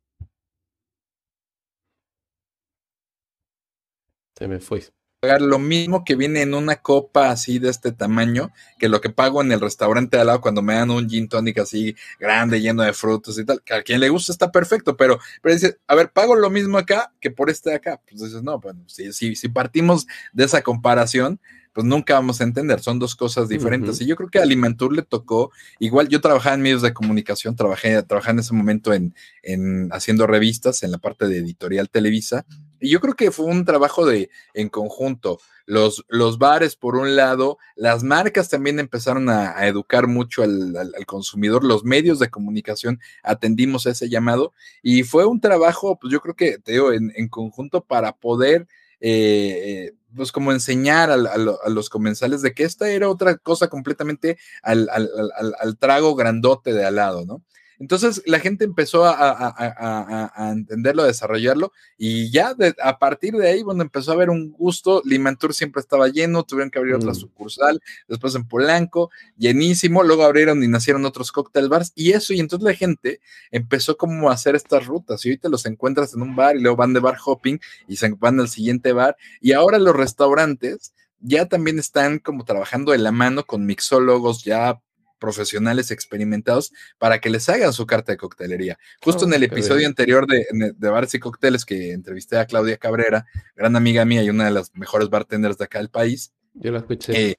[4.36, 4.82] Se me fue.
[5.20, 9.10] Pagar lo mismo que viene en una copa así de este tamaño que lo que
[9.10, 12.62] pago en el restaurante de al lado cuando me dan un gin tonic así grande,
[12.62, 13.60] lleno de frutos y tal.
[13.62, 16.78] Que a quien le gusta está perfecto, pero, pero dice, a ver, pago lo mismo
[16.78, 18.00] acá que por este de acá.
[18.08, 21.38] Pues dices, no, bueno, si, si, si partimos de esa comparación,
[21.74, 24.00] pues nunca vamos a entender, son dos cosas diferentes.
[24.00, 27.56] Y yo creo que a Alimentur le tocó, igual yo trabajaba en medios de comunicación,
[27.56, 32.46] trabajé, trabajé en ese momento en, en haciendo revistas en la parte de editorial Televisa,
[32.80, 35.38] y yo creo que fue un trabajo de en conjunto.
[35.66, 41.64] Los, los bares, por un lado, las marcas también empezaron a, educar mucho al, consumidor,
[41.64, 46.58] los medios de comunicación atendimos ese llamado y fue un trabajo, pues yo creo que,
[46.58, 48.66] te digo, en, en conjunto para poder
[49.00, 54.88] eh, pues como enseñar a, los comensales de que esta era otra cosa completamente al,
[54.90, 57.42] al, trago grandote de al lado, ¿no?
[57.80, 63.82] Entonces la gente empezó a, entenderlo, a desarrollarlo y ya a partir de ahí, bueno,
[63.82, 65.00] empezó a haber un gusto.
[65.06, 67.14] Limantur siempre estaba lleno, tuvieron que abrir otra mm.
[67.14, 72.40] sucursal, después en Polanco, llenísimo, luego abrieron y nacieron otros cocktail bars y eso, y
[72.40, 76.36] entonces la gente empezó como a hacer estas rutas y ahorita los encuentras en un
[76.36, 79.78] bar y luego van de bar hopping y se van al siguiente bar y ahora
[79.78, 84.80] los restaurantes ya también están como trabajando de la mano con mixólogos ya
[85.20, 88.78] profesionales experimentados para que les hagan su carta de coctelería.
[89.00, 92.78] Justo en oh, el episodio anterior de, de Bares y Cócteles que entrevisté a Claudia
[92.78, 96.72] Cabrera, gran amiga mía y una de las mejores bartenders de acá del país, Yo
[96.72, 97.36] lo escuché, eh,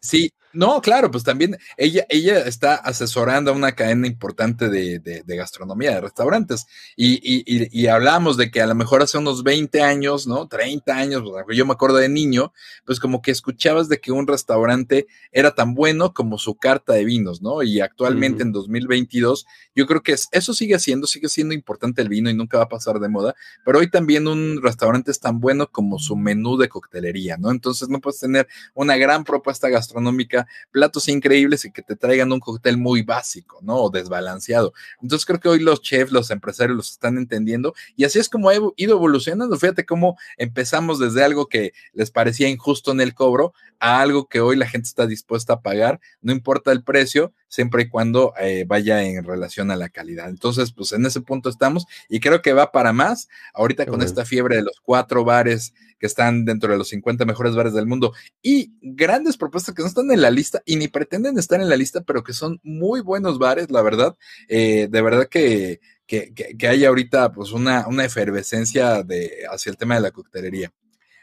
[0.00, 5.36] Sí, no, claro, pues también ella, ella está asesorando a una cadena importante de, de,
[5.36, 6.66] gastronomía, de restaurantes,
[6.96, 10.48] y, y, y, hablamos de que a lo mejor hace unos 20 años, ¿no?
[10.48, 12.52] 30 años, yo me acuerdo de niño,
[12.86, 17.04] pues como que escuchabas de que un restaurante era tan bueno como su carta de
[17.04, 17.62] vinos, ¿no?
[17.62, 22.30] Y actualmente en 2022, yo creo que eso sigue siendo, sigue siendo importante el vino
[22.30, 25.70] y nunca va a pasar de moda, pero hoy también un restaurante es tan bueno
[25.70, 27.50] como su menú de coctelería, ¿no?
[27.50, 32.40] Entonces no puedes tener una gran propuesta gastronómica, platos increíbles y que te traigan un
[32.40, 33.76] cóctel muy básico, ¿no?
[33.76, 34.72] O desbalanceado.
[35.02, 38.48] Entonces creo que hoy los chefs, los empresarios los están entendiendo y así es como
[38.48, 39.56] ha ido evolucionando.
[39.56, 44.40] Fíjate cómo empezamos desde algo que les parecía injusto en el cobro a algo que
[44.40, 48.64] hoy la gente está dispuesta a pagar, no importa el precio, siempre y cuando eh,
[48.66, 50.28] vaya en relación a la calidad.
[50.28, 53.28] Entonces, pues en ese punto estamos y creo que va para más.
[53.54, 57.54] Ahorita con esta fiebre de los cuatro bares que están dentro de los 50 mejores
[57.54, 61.38] bares del mundo y grandes propuestas que no están en la lista y ni pretenden
[61.38, 64.16] estar en la lista, pero que son muy buenos bares, la verdad.
[64.48, 69.76] Eh, de verdad que, que, que, hay ahorita pues una, una efervescencia de, hacia el
[69.76, 70.72] tema de la coctelería.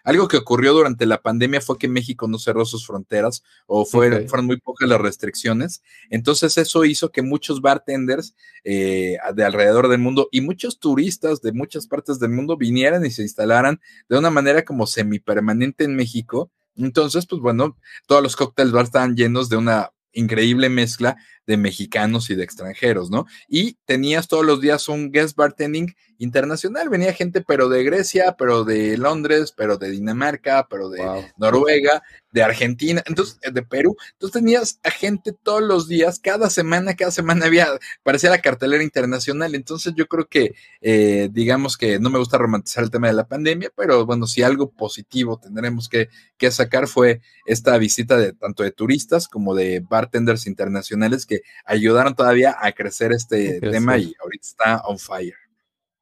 [0.06, 4.46] Algo que ocurrió durante la pandemia fue que México no cerró sus fronteras o fueron
[4.46, 5.82] muy pocas las restricciones.
[6.12, 11.52] Entonces eso hizo que muchos bartenders eh, de alrededor del mundo y muchos turistas de
[11.52, 16.52] muchas partes del mundo vinieran y se instalaran de una manera como semipermanente en México.
[16.76, 22.29] Entonces, pues bueno, todos los cócteles bar estaban llenos de una increíble mezcla de mexicanos
[22.29, 23.25] y de extranjeros, ¿no?
[23.47, 28.63] Y tenías todos los días un guest bartending internacional, venía gente pero de Grecia, pero
[28.63, 31.03] de Londres, pero de Dinamarca, pero de
[31.38, 36.95] Noruega, de Argentina, entonces de Perú, entonces tenías a gente todos los días, cada semana,
[36.95, 37.67] cada semana había,
[38.03, 42.84] parecía la cartelera internacional, entonces yo creo que, eh, digamos que no me gusta romantizar
[42.84, 47.21] el tema de la pandemia, pero bueno, si algo positivo tendremos que, que sacar fue
[47.45, 51.35] esta visita de tanto de turistas como de bartenders internacionales que
[51.65, 55.36] ayudaron todavía a crecer este tema y ahorita está on fire.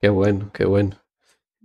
[0.02, 1.00] Qué bueno, qué bueno.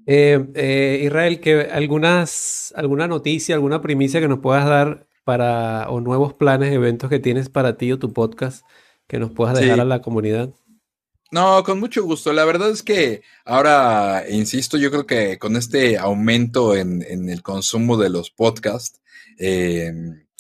[0.06, 6.00] Eh, eh, Israel, que algunas, alguna noticia, alguna primicia que nos puedas dar para, o
[6.00, 8.64] nuevos planes, eventos que tienes para ti o tu podcast
[9.06, 10.50] que nos puedas dejar a la comunidad.
[11.30, 12.32] No, con mucho gusto.
[12.32, 17.42] La verdad es que ahora, insisto, yo creo que con este aumento en, en el
[17.42, 19.02] consumo de los podcasts,
[19.38, 19.92] eh,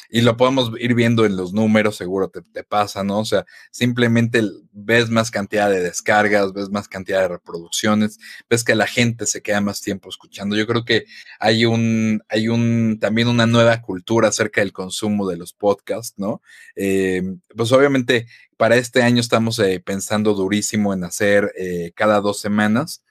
[0.08, 3.20] y lo podemos ir viendo en los números, seguro te, te, pasa, ¿no?
[3.20, 4.42] O sea, simplemente
[4.72, 8.18] ves más cantidad de descargas, ves más cantidad de reproducciones,
[8.48, 10.56] ves que la gente se queda más tiempo escuchando.
[10.56, 11.04] Yo creo que
[11.38, 16.40] hay un, hay un, también una nueva cultura acerca del consumo de los podcasts, ¿no?
[16.74, 17.22] Eh,
[17.54, 23.02] pues obviamente para este año estamos eh, pensando durísimo en hacer eh, cada dos semanas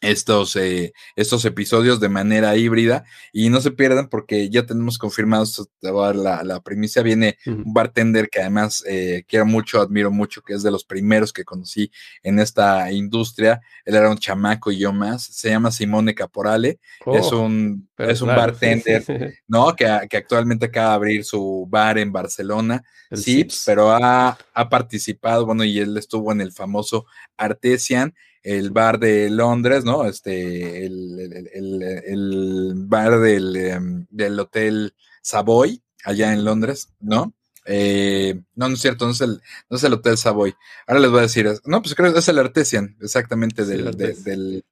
[0.00, 5.68] estos, eh, estos episodios de manera híbrida y no se pierdan porque ya tenemos confirmados,
[5.80, 10.62] la, la primicia viene un bartender que además eh, quiero mucho, admiro mucho, que es
[10.62, 11.90] de los primeros que conocí
[12.22, 17.32] en esta industria, él era un chamaco y yo más, se llama Simone Caporale, es
[17.32, 19.04] oh, un, es un bartender,
[19.48, 19.74] ¿no?
[19.74, 25.46] Que, que, actualmente acaba de abrir su bar en Barcelona, sí, pero ha, ha participado,
[25.46, 30.04] bueno, y él estuvo en el famoso Artesian, el bar de Londres, ¿no?
[30.04, 37.34] Este, el, bar em, del, Hotel Savoy, allá en Londres, ¿no?
[37.64, 40.54] Eh, no, no es cierto, no es, el, no es el Hotel Savoy.
[40.86, 44.64] Ahora les voy a decir, no, pues creo que es el Artesian, exactamente, del, del,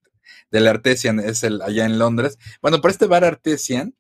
[0.51, 2.39] del, Artesian, es el allá en Londres.
[2.61, 3.95] Bueno, por este bar Artesian,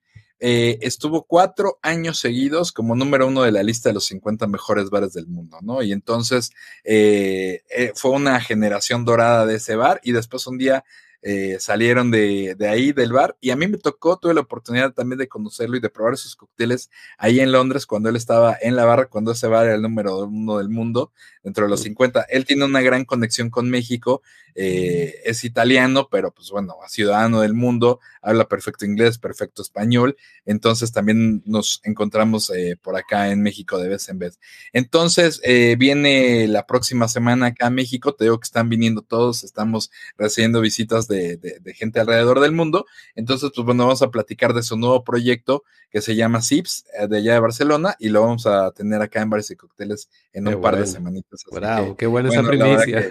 [0.44, 4.90] eh, estuvo cuatro años seguidos como número uno de la lista de los 50 mejores
[4.90, 5.82] bares del mundo, ¿no?
[5.82, 6.50] Y entonces
[6.82, 10.84] eh, eh, fue una generación dorada de ese bar y después un día
[11.24, 14.92] eh, salieron de, de, ahí, del bar, y a mí me tocó, tuve la oportunidad
[14.92, 18.74] también de conocerlo y de probar sus cócteles ahí en Londres cuando él estaba en
[18.74, 21.12] la barra, cuando ese bar era el número uno del mundo,
[21.44, 22.22] dentro de los 50.
[22.28, 24.22] Él tiene una gran conexión con México,
[24.56, 30.90] eh, es italiano, pero pues bueno, ciudadano del mundo, habla perfecto inglés, perfecto español, entonces
[30.90, 34.40] también nos encontramos eh, por acá en México de vez en vez.
[34.72, 35.40] Entonces,
[35.78, 40.60] viene la próxima semana acá a México, te digo que están viniendo todos, estamos recibiendo
[40.60, 41.11] visitas de,
[41.74, 42.86] gente alrededor del mundo.
[43.14, 47.06] Entonces, pues bueno, vamos a platicar de su nuevo proyecto que se llama SIPS, eh,
[47.06, 50.48] de allá de Barcelona, y lo vamos a tener acá en Bares y Cócteles en
[50.48, 51.44] un par de semanitas.
[51.52, 53.06] Bravo, qué buena esa primicia.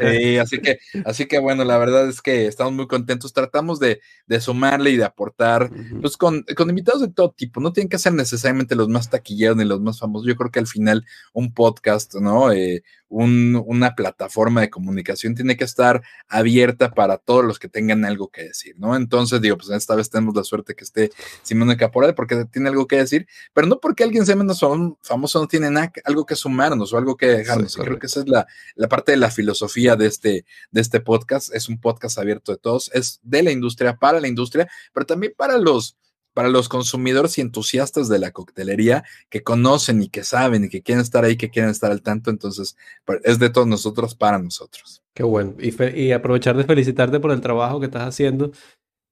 [0.00, 3.32] sí, así que, así que bueno, la verdad es que estamos muy contentos.
[3.32, 4.00] Tratamos de,
[4.40, 7.60] sumarle y de aportar, pues con, invitados de todo tipo.
[7.60, 10.26] No tienen que ser necesariamente los más taquilleros ni los más famosos.
[10.26, 12.50] Yo creo que al final un podcast, ¿no?
[12.50, 18.28] Eh, una plataforma de comunicación tiene que estar abierta para todos los que tengan algo
[18.28, 18.96] que decir, ¿no?
[18.96, 22.86] Entonces, digo, pues esta vez tenemos la suerte que esté Simone Caporal porque tiene algo
[22.86, 24.60] que decir, pero no porque alguien sea menos
[25.02, 27.76] famoso, no tiene nada, algo que sumarnos o algo que dejarnos.
[27.76, 31.54] creo que esa es la, la, parte de la filosofía de este, de este podcast.
[31.54, 35.32] Es un podcast abierto de todos, es de la industria, para la industria, pero también
[35.36, 35.96] para los
[36.36, 40.82] para los consumidores y entusiastas de la coctelería que conocen y que saben y que
[40.82, 42.28] quieren estar ahí, que quieren estar al tanto.
[42.28, 45.02] Entonces, pues, es de todos nosotros para nosotros.
[45.14, 45.54] Qué bueno.
[45.58, 48.52] Y, aprovechar de felicitarte por el trabajo que estás haciendo,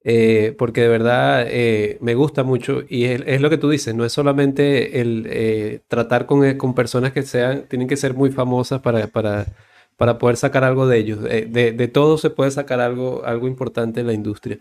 [0.03, 4.05] eh, porque de verdad eh, me gusta mucho y es, lo que tú dices, no
[4.05, 8.83] es solamente el eh, tratar con, con, personas que sean, tienen que ser muy famosas
[8.83, 9.47] para, para,
[9.97, 11.23] para poder sacar algo de ellos.
[11.23, 14.59] de, de todo se puede sacar algo, algo importante en la industria.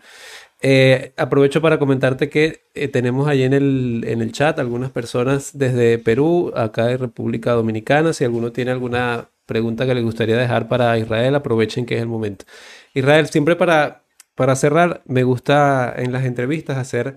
[0.66, 5.50] Eh, aprovecho para comentarte que eh, tenemos ahí en el, en el chat algunas personas
[5.52, 8.14] desde Perú, acá de República Dominicana.
[8.14, 12.08] Si alguno tiene alguna pregunta que le gustaría dejar para Israel, aprovechen que es el
[12.08, 12.46] momento.
[12.94, 17.16] Israel, siempre para, para cerrar, me gusta en las entrevistas hacer,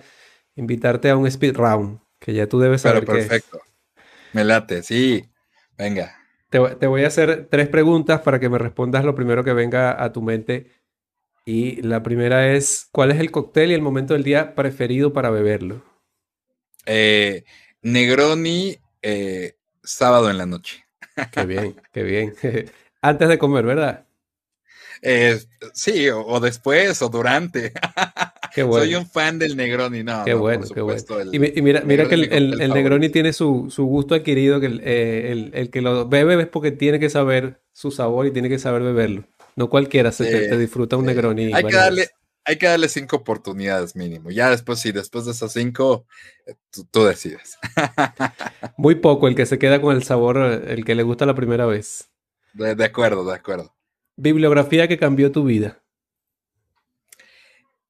[0.57, 3.05] invitarte a un speed round, que ya tú debes saber.
[3.05, 3.61] Pero perfecto.
[4.33, 5.23] Me late, sí.
[5.77, 6.17] Venga.
[6.49, 10.03] Te, te voy a hacer tres preguntas para que me respondas lo primero que venga
[10.03, 10.69] a tu mente
[11.47, 15.29] y la primera es, ¿cuál es el cóctel y el momento del día preferido para
[15.29, 15.81] beberlo?
[16.85, 17.45] Eh,
[17.81, 20.85] Negroni, eh, sábado en la noche.
[21.31, 22.35] Qué bien, qué bien.
[23.01, 24.05] Antes de comer, ¿verdad?
[25.01, 25.39] Eh,
[25.71, 27.71] sí, o, después, o durante.
[28.53, 28.85] Qué bueno.
[28.85, 30.25] Soy un fan del Negroni, no.
[30.25, 31.01] Qué bueno, qué bueno.
[31.31, 36.09] y, mira, mira que el, Negroni tiene su, gusto adquirido, que el, el, que lo
[36.09, 39.23] bebe es porque tiene que saber su sabor y tiene que saber beberlo.
[39.57, 41.51] No cualquiera se te, disfruta un Negroni.
[41.51, 42.07] Hay, que darle,
[42.45, 44.29] hay que darle cinco oportunidades mínimo.
[44.29, 46.05] Ya después, sí, después de esas cinco,
[46.45, 46.53] eh,
[46.91, 47.57] tú, decides.
[48.77, 51.65] Muy poco el que se queda con el sabor, el que le gusta la primera
[51.65, 52.11] vez.
[52.53, 53.75] De, acuerdo, de acuerdo.
[54.15, 55.81] Bibliografía que cambió tu vida.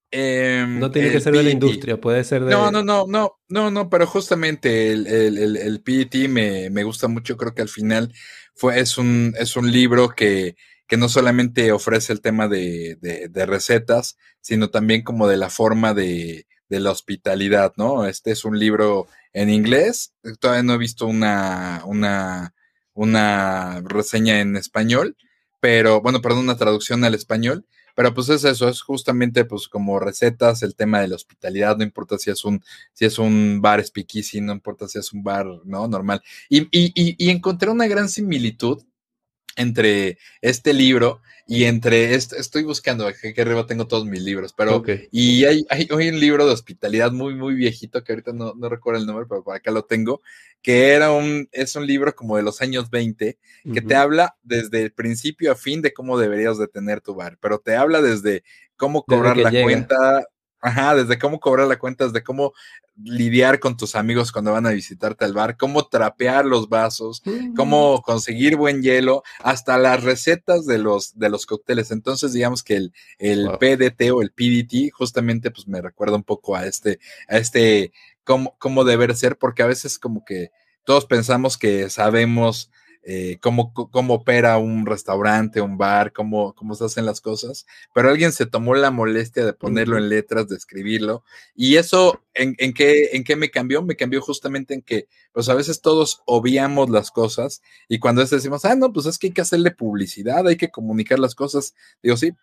[0.09, 2.51] Em, no tiene que ser de la industria, puede ser de.
[2.51, 7.09] No, no, no, no, no, no, pero justamente el, el, el, PET me, me, gusta
[7.09, 7.35] mucho.
[7.35, 8.13] Creo que al final
[8.55, 10.55] fue, es, un, es un libro que,
[10.87, 15.93] que no solamente ofrece el tema de, de, recetas, sino también como de la forma
[15.93, 18.05] de, de, la hospitalidad, ¿no?
[18.05, 22.53] Este es un libro en inglés, todavía no he visto una, una,
[22.93, 25.17] una reseña en español,
[25.59, 29.99] pero, bueno, perdón, una traducción al español, pero pues es eso, es justamente pues como
[29.99, 33.83] recetas, el tema de la hospitalidad, no importa si es un, si es un bar
[33.83, 35.87] speakeasy, no importa si es un bar, ¿no?
[35.87, 36.21] Normal.
[36.47, 38.83] Y, y, y encontré una gran similitud
[39.57, 45.45] entre este libro y entre estoy buscando aquí arriba tengo todos mis libros, pero y
[45.45, 49.07] hay, hay, un libro de hospitalidad muy muy viejito que ahorita no, no, recuerdo el
[49.07, 50.21] nombre, pero por acá lo tengo,
[50.61, 53.37] que era un es un libro como de los años 20
[53.73, 57.37] que te habla desde el principio a fin de cómo deberías de tener tu bar,
[57.41, 58.43] pero te habla desde
[58.75, 60.27] cómo cobrar la cuenta,
[60.59, 62.53] Ajá, desde cómo cobrar la cuenta, desde cómo
[63.03, 67.21] lidiar con tus amigos cuando van a visitarte al bar, cómo trapear los vasos,
[67.55, 71.91] cómo conseguir buen hielo, hasta las recetas de los, de los cócteles.
[71.91, 76.55] Entonces, digamos que el, el PDT o el PDT justamente pues me recuerda un poco
[76.55, 77.91] a este, a este,
[78.23, 80.49] cómo, cómo deber ser, porque a veces como que
[80.83, 82.71] todos pensamos que sabemos
[83.09, 88.09] eh, cómo, cómo, opera un restaurante, un bar, cómo, cómo se hacen las cosas, pero
[88.09, 91.23] alguien se tomó la molestia de ponerlo en letras, de escribirlo,
[91.55, 93.81] y eso, ¿en, en, qué, ¿en qué me cambió?
[93.81, 98.65] Me cambió justamente en que, pues a veces todos obviamos las cosas, y cuando decimos,
[98.65, 102.17] ah, no, pues es que hay que hacerle publicidad, hay que comunicar las cosas, digo,
[102.17, 102.33] sí,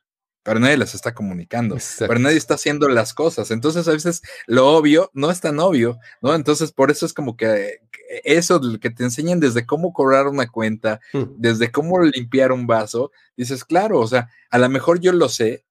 [0.44, 3.50] pero nadie las está comunicando, pero nadie está haciendo las cosas.
[3.50, 6.34] Entonces, a veces lo obvio no es tan obvio, ¿no?
[6.34, 7.80] Entonces, por eso es como que
[8.24, 11.22] eso que te enseñan desde cómo cobrar una cuenta, hmm.
[11.38, 15.64] desde cómo limpiar un vaso, dices, claro, o sea, a lo mejor yo lo sé,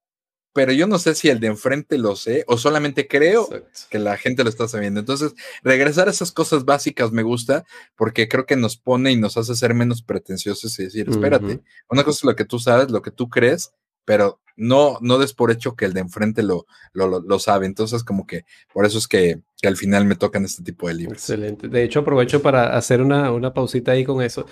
[0.53, 3.47] pero yo no sé si el de enfrente lo sé o solamente creo
[3.89, 4.99] que la gente lo está sabiendo.
[4.99, 5.33] Entonces,
[5.63, 7.63] regresar a esas cosas básicas me gusta
[7.95, 12.03] porque creo que nos pone y nos hace ser menos pretenciosos y decir, espérate, una
[12.03, 13.71] cosa es lo que tú sabes, lo que tú crees,
[14.05, 17.65] pero no, no des por hecho que el de enfrente lo, lo, sabe.
[17.65, 21.17] Entonces, como que por eso es que, al final me tocan este tipo de libros.
[21.19, 21.69] Excelente.
[21.69, 24.45] De hecho, aprovecho para hacer una, una pausita ahí con eso.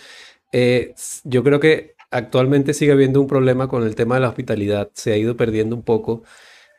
[0.54, 0.94] Eh,
[1.26, 4.90] yo creo que actualmente sigue habiendo un problema con el tema de la hospitalidad.
[4.94, 6.24] Se ha ido perdiendo un poco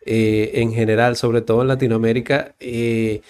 [0.07, 2.55] eh, en general, sobre todo en Latinoamérica.
[2.59, 3.21] Eh,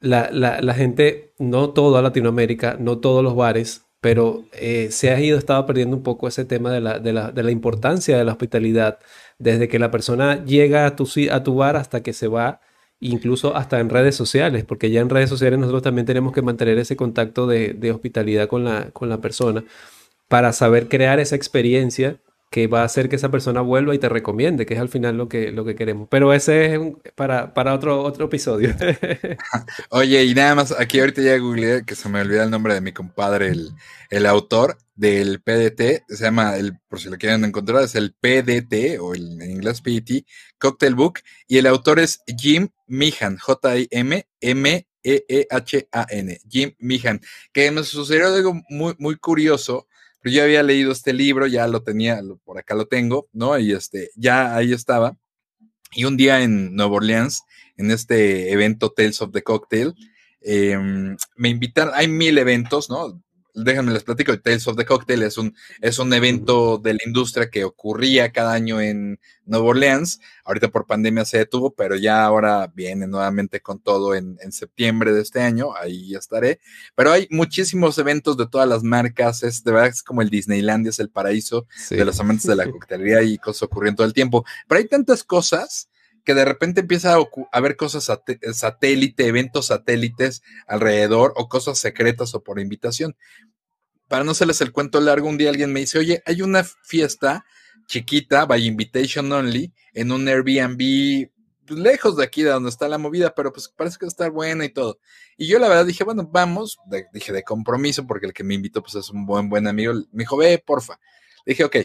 [0.00, 5.20] la, la, la, gente, no toda Latinoamérica, no todos los bares pero eh, se ha
[5.20, 8.24] ido, estado perdiendo un poco ese tema de la, de, la, de la, importancia de
[8.24, 8.98] la hospitalidad,
[9.38, 12.60] desde que la persona llega a tu, a tu bar hasta que se va,
[13.00, 16.78] incluso hasta en redes sociales, porque ya en redes sociales nosotros también tenemos que mantener
[16.78, 19.64] ese contacto de, de hospitalidad con la, con la persona.
[20.28, 24.08] para saber crear esa experiencia que va a hacer que esa persona vuelva y te
[24.08, 26.08] recomiende, que es al final lo que, lo que queremos.
[26.10, 26.80] Pero ese es
[27.14, 28.74] para, para otro, otro episodio.
[29.90, 32.80] Oye, y nada más, aquí ahorita ya googleé que se me olvida el nombre de
[32.80, 33.72] mi compadre, el,
[34.08, 38.98] el autor del PDT, se llama, el, por si lo quieren encontrar, es el PDT
[38.98, 40.24] o el, en inglés PDT,
[40.58, 44.00] Cocktail Book, y el autor es Jim Mihan, J-I-M-M-E-E-H-A-N,
[46.48, 47.20] Jim Mihan,
[47.52, 49.86] que me sucedió algo muy, muy curioso
[50.28, 53.58] pero yo había leído este libro, ya lo tenía, por acá lo tengo, ¿no?
[53.58, 55.16] Y este, ya ahí estaba.
[55.92, 57.44] Y un día en Nueva Orleans,
[57.78, 59.94] en este evento Tales of the Cocktail,
[60.42, 63.22] em, me invitaron, hay mil eventos, ¿no?
[63.64, 67.50] Déjenme les platico, Tales of the Cocktail es un, es un evento de la industria
[67.50, 70.20] que ocurría cada año en Nueva Orleans.
[70.44, 75.20] Ahorita por pandemia se detuvo, pero ya ahora viene nuevamente con todo en, septiembre de
[75.20, 76.60] este año, ahí estaré.
[76.94, 80.90] Pero hay muchísimos eventos de todas las marcas, es de verdad es como el Disneylandia,
[80.90, 84.44] es el paraíso de los amantes de la coctelería y cosas ocurriendo todo el tiempo.
[84.66, 85.88] Pero hay tantas cosas
[86.28, 88.12] que de repente empieza a haber cosas
[88.52, 93.16] satélite, eventos satélites alrededor o cosas secretas o por invitación
[94.08, 97.46] para no hacerles el cuento largo, un día alguien me dice, oye, hay una fiesta
[97.86, 101.30] chiquita, by invitation only, en un Airbnb
[101.66, 104.12] pues, lejos de aquí, de donde está la movida, pero pues parece que va a
[104.12, 104.98] estar buena y todo.
[105.38, 106.76] Y yo la verdad dije, bueno, vamos,
[107.14, 109.94] dije de compromiso, porque el que me invitó pues es un buen, buen amigo.
[110.12, 111.00] Me dijo, ve, porfa.
[111.46, 111.76] dije, ok.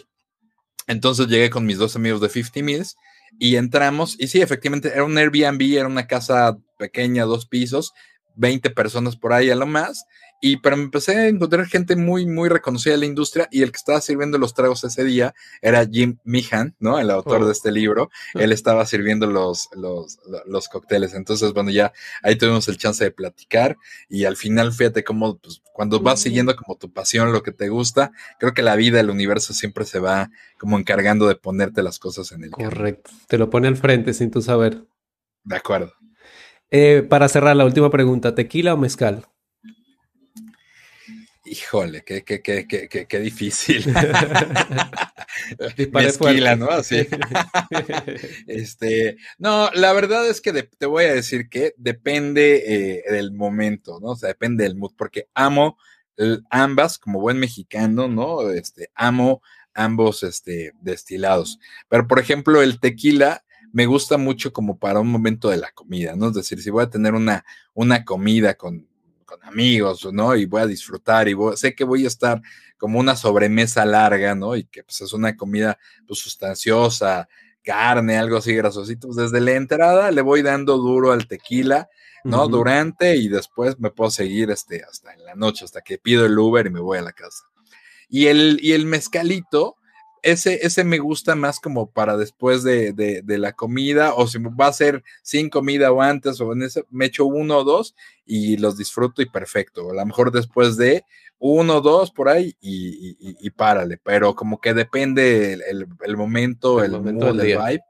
[0.88, 2.98] Entonces llegué con mis dos amigos de 50 Mills
[3.40, 4.16] y entramos.
[4.20, 7.94] Y sí, efectivamente, era un Airbnb, era una casa pequeña, dos pisos,
[8.36, 10.06] 20 personas por ahí a lo más.
[10.46, 13.72] Y pero me empecé a encontrar gente muy, muy reconocida en la industria y el
[13.72, 17.00] que estaba sirviendo los tragos ese día era Jim Meehan, ¿no?
[17.00, 17.52] El autor de oh.
[17.52, 18.10] este libro.
[18.34, 21.14] Él estaba sirviendo los, los, los, cócteles.
[21.14, 23.78] Entonces, bueno, ya ahí tuvimos el chance de platicar
[24.10, 27.70] y al final, fíjate cómo, pues, cuando vas siguiendo como tu pasión, lo que te
[27.70, 30.30] gusta, creo que la vida, el universo siempre se va
[30.60, 33.12] como encargando de ponerte las cosas en el Correcto.
[33.30, 34.84] Te lo pone al frente sin tu saber.
[35.46, 35.94] De acuerdo.
[36.70, 39.26] Eh, para cerrar, la última pregunta, ¿tequila o mezcal?
[41.54, 43.86] Híjole, qué, qué, qué, qué, qué difícil.
[45.94, 46.66] Mezquila, ¿no?
[46.66, 47.08] Así.
[48.48, 54.00] este, no, la verdad es que te voy a decir que depende eh, del momento,
[54.02, 54.10] ¿no?
[54.10, 55.78] O sea, depende del mood, porque amo
[56.50, 58.50] ambas, como buen mexicano, ¿no?
[58.50, 59.44] Este, amo
[59.76, 61.60] ambos este, destilados.
[61.88, 66.16] Pero, por ejemplo, el tequila me gusta mucho como para un momento de la comida,
[66.16, 66.30] ¿no?
[66.30, 67.46] Es decir, si voy a tener una,
[67.76, 68.88] una comida con
[69.44, 70.36] amigos, ¿no?
[70.36, 72.42] Y voy a disfrutar y sé que voy a estar
[72.78, 74.56] como una sobremesa larga, ¿no?
[74.56, 77.28] Y que pues es una comida pues sustanciosa,
[77.64, 79.08] carne, algo así grasosito.
[79.08, 81.90] Pues desde la entrada le voy dando duro al tequila,
[82.24, 82.48] ¿no?
[82.48, 86.38] Durante y después me puedo seguir este, hasta en la noche, hasta que pido el
[86.38, 87.46] Uber y me voy a la casa.
[88.10, 89.78] Y el, y el mezcalito,
[90.24, 94.68] ese, ese me gusta más como para después de, de, la comida, o si va
[94.68, 97.94] a ser sin comida o antes, o en ese, me echo uno o dos
[98.26, 99.92] y los disfruto y perfecto.
[99.92, 101.04] A lo mejor después de
[101.40, 106.82] uno o dos por ahí y, y, párale, pero como que depende el, el, momento,
[106.82, 107.84] el, momento del vibe.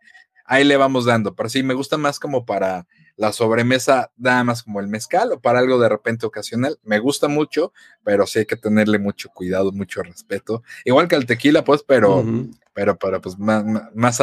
[0.46, 4.64] Ahí le vamos dando, pero sí, me gusta más como para la sobremesa nada más
[4.64, 6.80] como el mezcal o para algo de repente ocasional.
[6.84, 10.64] Me gusta mucho, pero sí hay que tenerle mucho cuidado, mucho respeto.
[10.86, 12.26] Igual que el tequila, pues, pero,
[12.74, 14.20] pero para pues más, más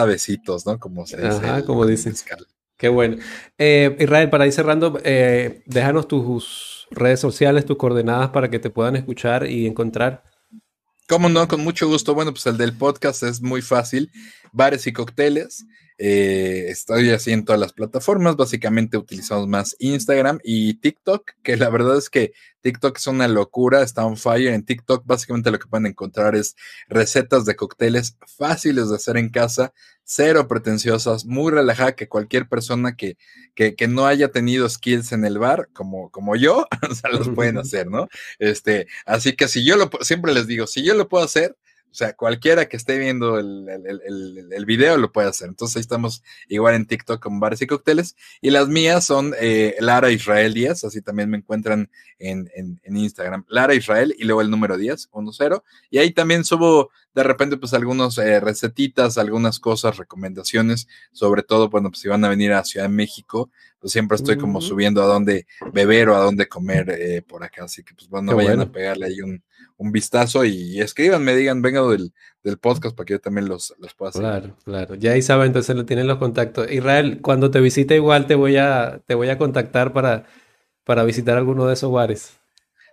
[0.67, 0.79] ¿no?
[0.79, 1.47] Como se dice.
[1.47, 2.15] Ajá, como dicen.
[2.77, 3.19] Qué bueno.
[3.59, 8.71] Eh, Israel, para ir cerrando, eh, déjanos tus redes sociales, tus coordenadas para que te
[8.71, 10.25] puedan escuchar y encontrar.
[11.07, 12.15] Cómo no, con mucho gusto.
[12.15, 14.11] Bueno, pues el del podcast es muy fácil.
[14.53, 15.67] Bares y cócteles.
[16.03, 21.69] Eh, estoy así en todas las plataformas, básicamente utilizamos más Instagram y TikTok, que la
[21.69, 22.33] verdad es que
[22.63, 24.55] TikTok es una locura, está on fire.
[24.55, 26.57] En TikTok básicamente lo que pueden encontrar es
[26.89, 32.97] recetas de cócteles fáciles de hacer en casa, cero pretenciosas, muy relajada, que cualquier persona
[32.97, 33.19] que,
[33.55, 37.29] que, que no haya tenido skills en el bar, como, como yo, o sea, los
[37.29, 38.09] pueden hacer, ¿no?
[38.39, 41.57] Este, así que si yo lo, siempre les digo, si yo lo puedo hacer,
[41.91, 45.49] o sea, cualquiera que esté viendo el, el, video lo puede hacer.
[45.49, 48.15] Entonces ahí estamos igual en TikTok con bares y cócteles.
[48.41, 52.49] Y las mías son eh, Lara Israel Díaz, así también me encuentran en,
[52.85, 53.45] Instagram.
[53.49, 55.51] Lara Israel y luego el número 10, 10.
[55.91, 61.71] Y ahí también subo de repente pues algunas eh, recetitas, algunas cosas, recomendaciones, sobre todo,
[61.71, 65.03] bueno, pues si van a venir a Ciudad de México, pues siempre estoy como subiendo
[65.03, 67.65] a dónde beber o a dónde comer eh, por acá.
[67.65, 69.43] Así que pues bueno, vayan a pegarle ahí un
[69.81, 72.13] un vistazo y, escriban, me digan, venga del,
[72.43, 74.21] del, podcast para que yo también los, los pueda hacer.
[74.21, 74.95] Claro, claro.
[74.97, 76.71] Ya ahí saben, entonces lo tienen los contactos.
[76.71, 80.27] Israel, cuando te visite igual te voy a, te voy a contactar para,
[80.85, 82.35] para visitar alguno de esos bares.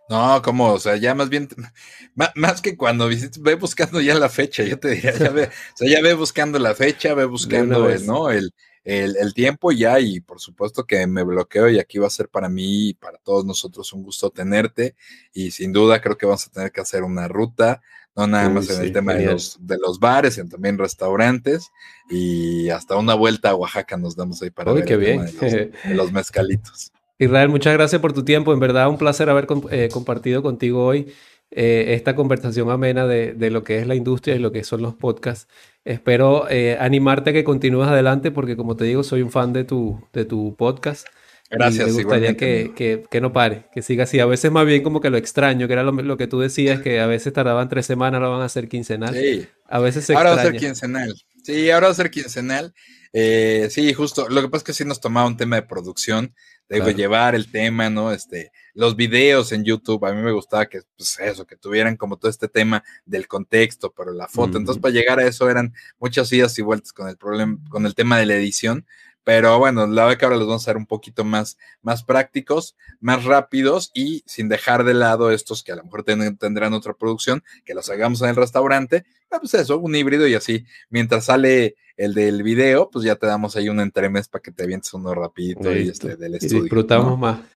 [0.10, 1.50] No, como, o sea, ya más bien,
[2.36, 5.78] más, que cuando visites, ve buscando ya la fecha, yo te diría, ya ve, o
[5.78, 8.30] sea, ya ve buscando la fecha, ve buscando, el, ¿no?
[8.32, 8.54] El,
[8.88, 12.30] el, el, tiempo ya y por supuesto que me bloqueo y aquí va a ser
[12.30, 14.96] para mí y para todos nosotros un gusto tenerte
[15.34, 17.82] y sin duda creo que vamos a tener que hacer una ruta,
[18.16, 21.70] no nada más en el tema de los, de los, bares, sino también restaurantes
[22.10, 25.26] y hasta una vuelta a Oaxaca nos damos ahí para ver qué bien.
[25.38, 26.94] de los mezcalitos.
[27.20, 28.54] Israel, muchas gracias por tu tiempo.
[28.54, 31.14] En verdad, un placer haber eh, compartido contigo hoy
[31.52, 34.96] eh, esta conversación amena de, lo que es la industria y lo que son los
[34.96, 35.48] podcasts.
[35.86, 39.64] Espero eh, animarte a que continúes adelante porque, como te digo, soy un fan de
[39.64, 41.08] tu, de tu podcast.
[41.50, 41.88] Gracias.
[41.88, 44.20] Y me gustaría que, que, no pare, que siga así.
[44.20, 47.00] A veces más bien como que lo extraño, que era lo, que tú decías, que
[47.00, 49.14] a veces tardaban tres semanas, ahora van a ser quincenal.
[49.14, 49.48] Sí.
[49.66, 51.14] A veces se Ahora va a ser quincenal.
[51.44, 52.74] Sí, ahora va a ser quincenal.
[53.14, 54.30] Sí, justo.
[54.30, 56.34] Lo que pasa es que sí nos tomaba un tema de producción
[56.70, 58.12] de llevar el tema, ¿no?
[58.12, 62.18] Este, los videos en YouTube, a mí me gustaba que, pues eso, que tuvieran como
[62.18, 64.58] todo este tema del contexto, pero la foto.
[64.58, 67.96] Entonces, para llegar a eso eran muchas idas y vueltas con el problema, con el
[67.96, 68.86] tema de la edición.
[69.24, 72.78] Pero bueno, la verdad que ahora los vamos a hacer un poquito más, más prácticos,
[73.02, 77.44] más rápidos y sin dejar de lado estos que a lo mejor tendrán otra producción,
[77.66, 79.06] que los hagamos en el restaurante.
[79.30, 83.26] Ah, pues eso, un híbrido y así, mientras sale el del video, pues ya te
[83.26, 86.62] damos ahí un entremés para que te avientes uno rapidito y este del estudio.
[86.62, 87.40] disfrutamos más.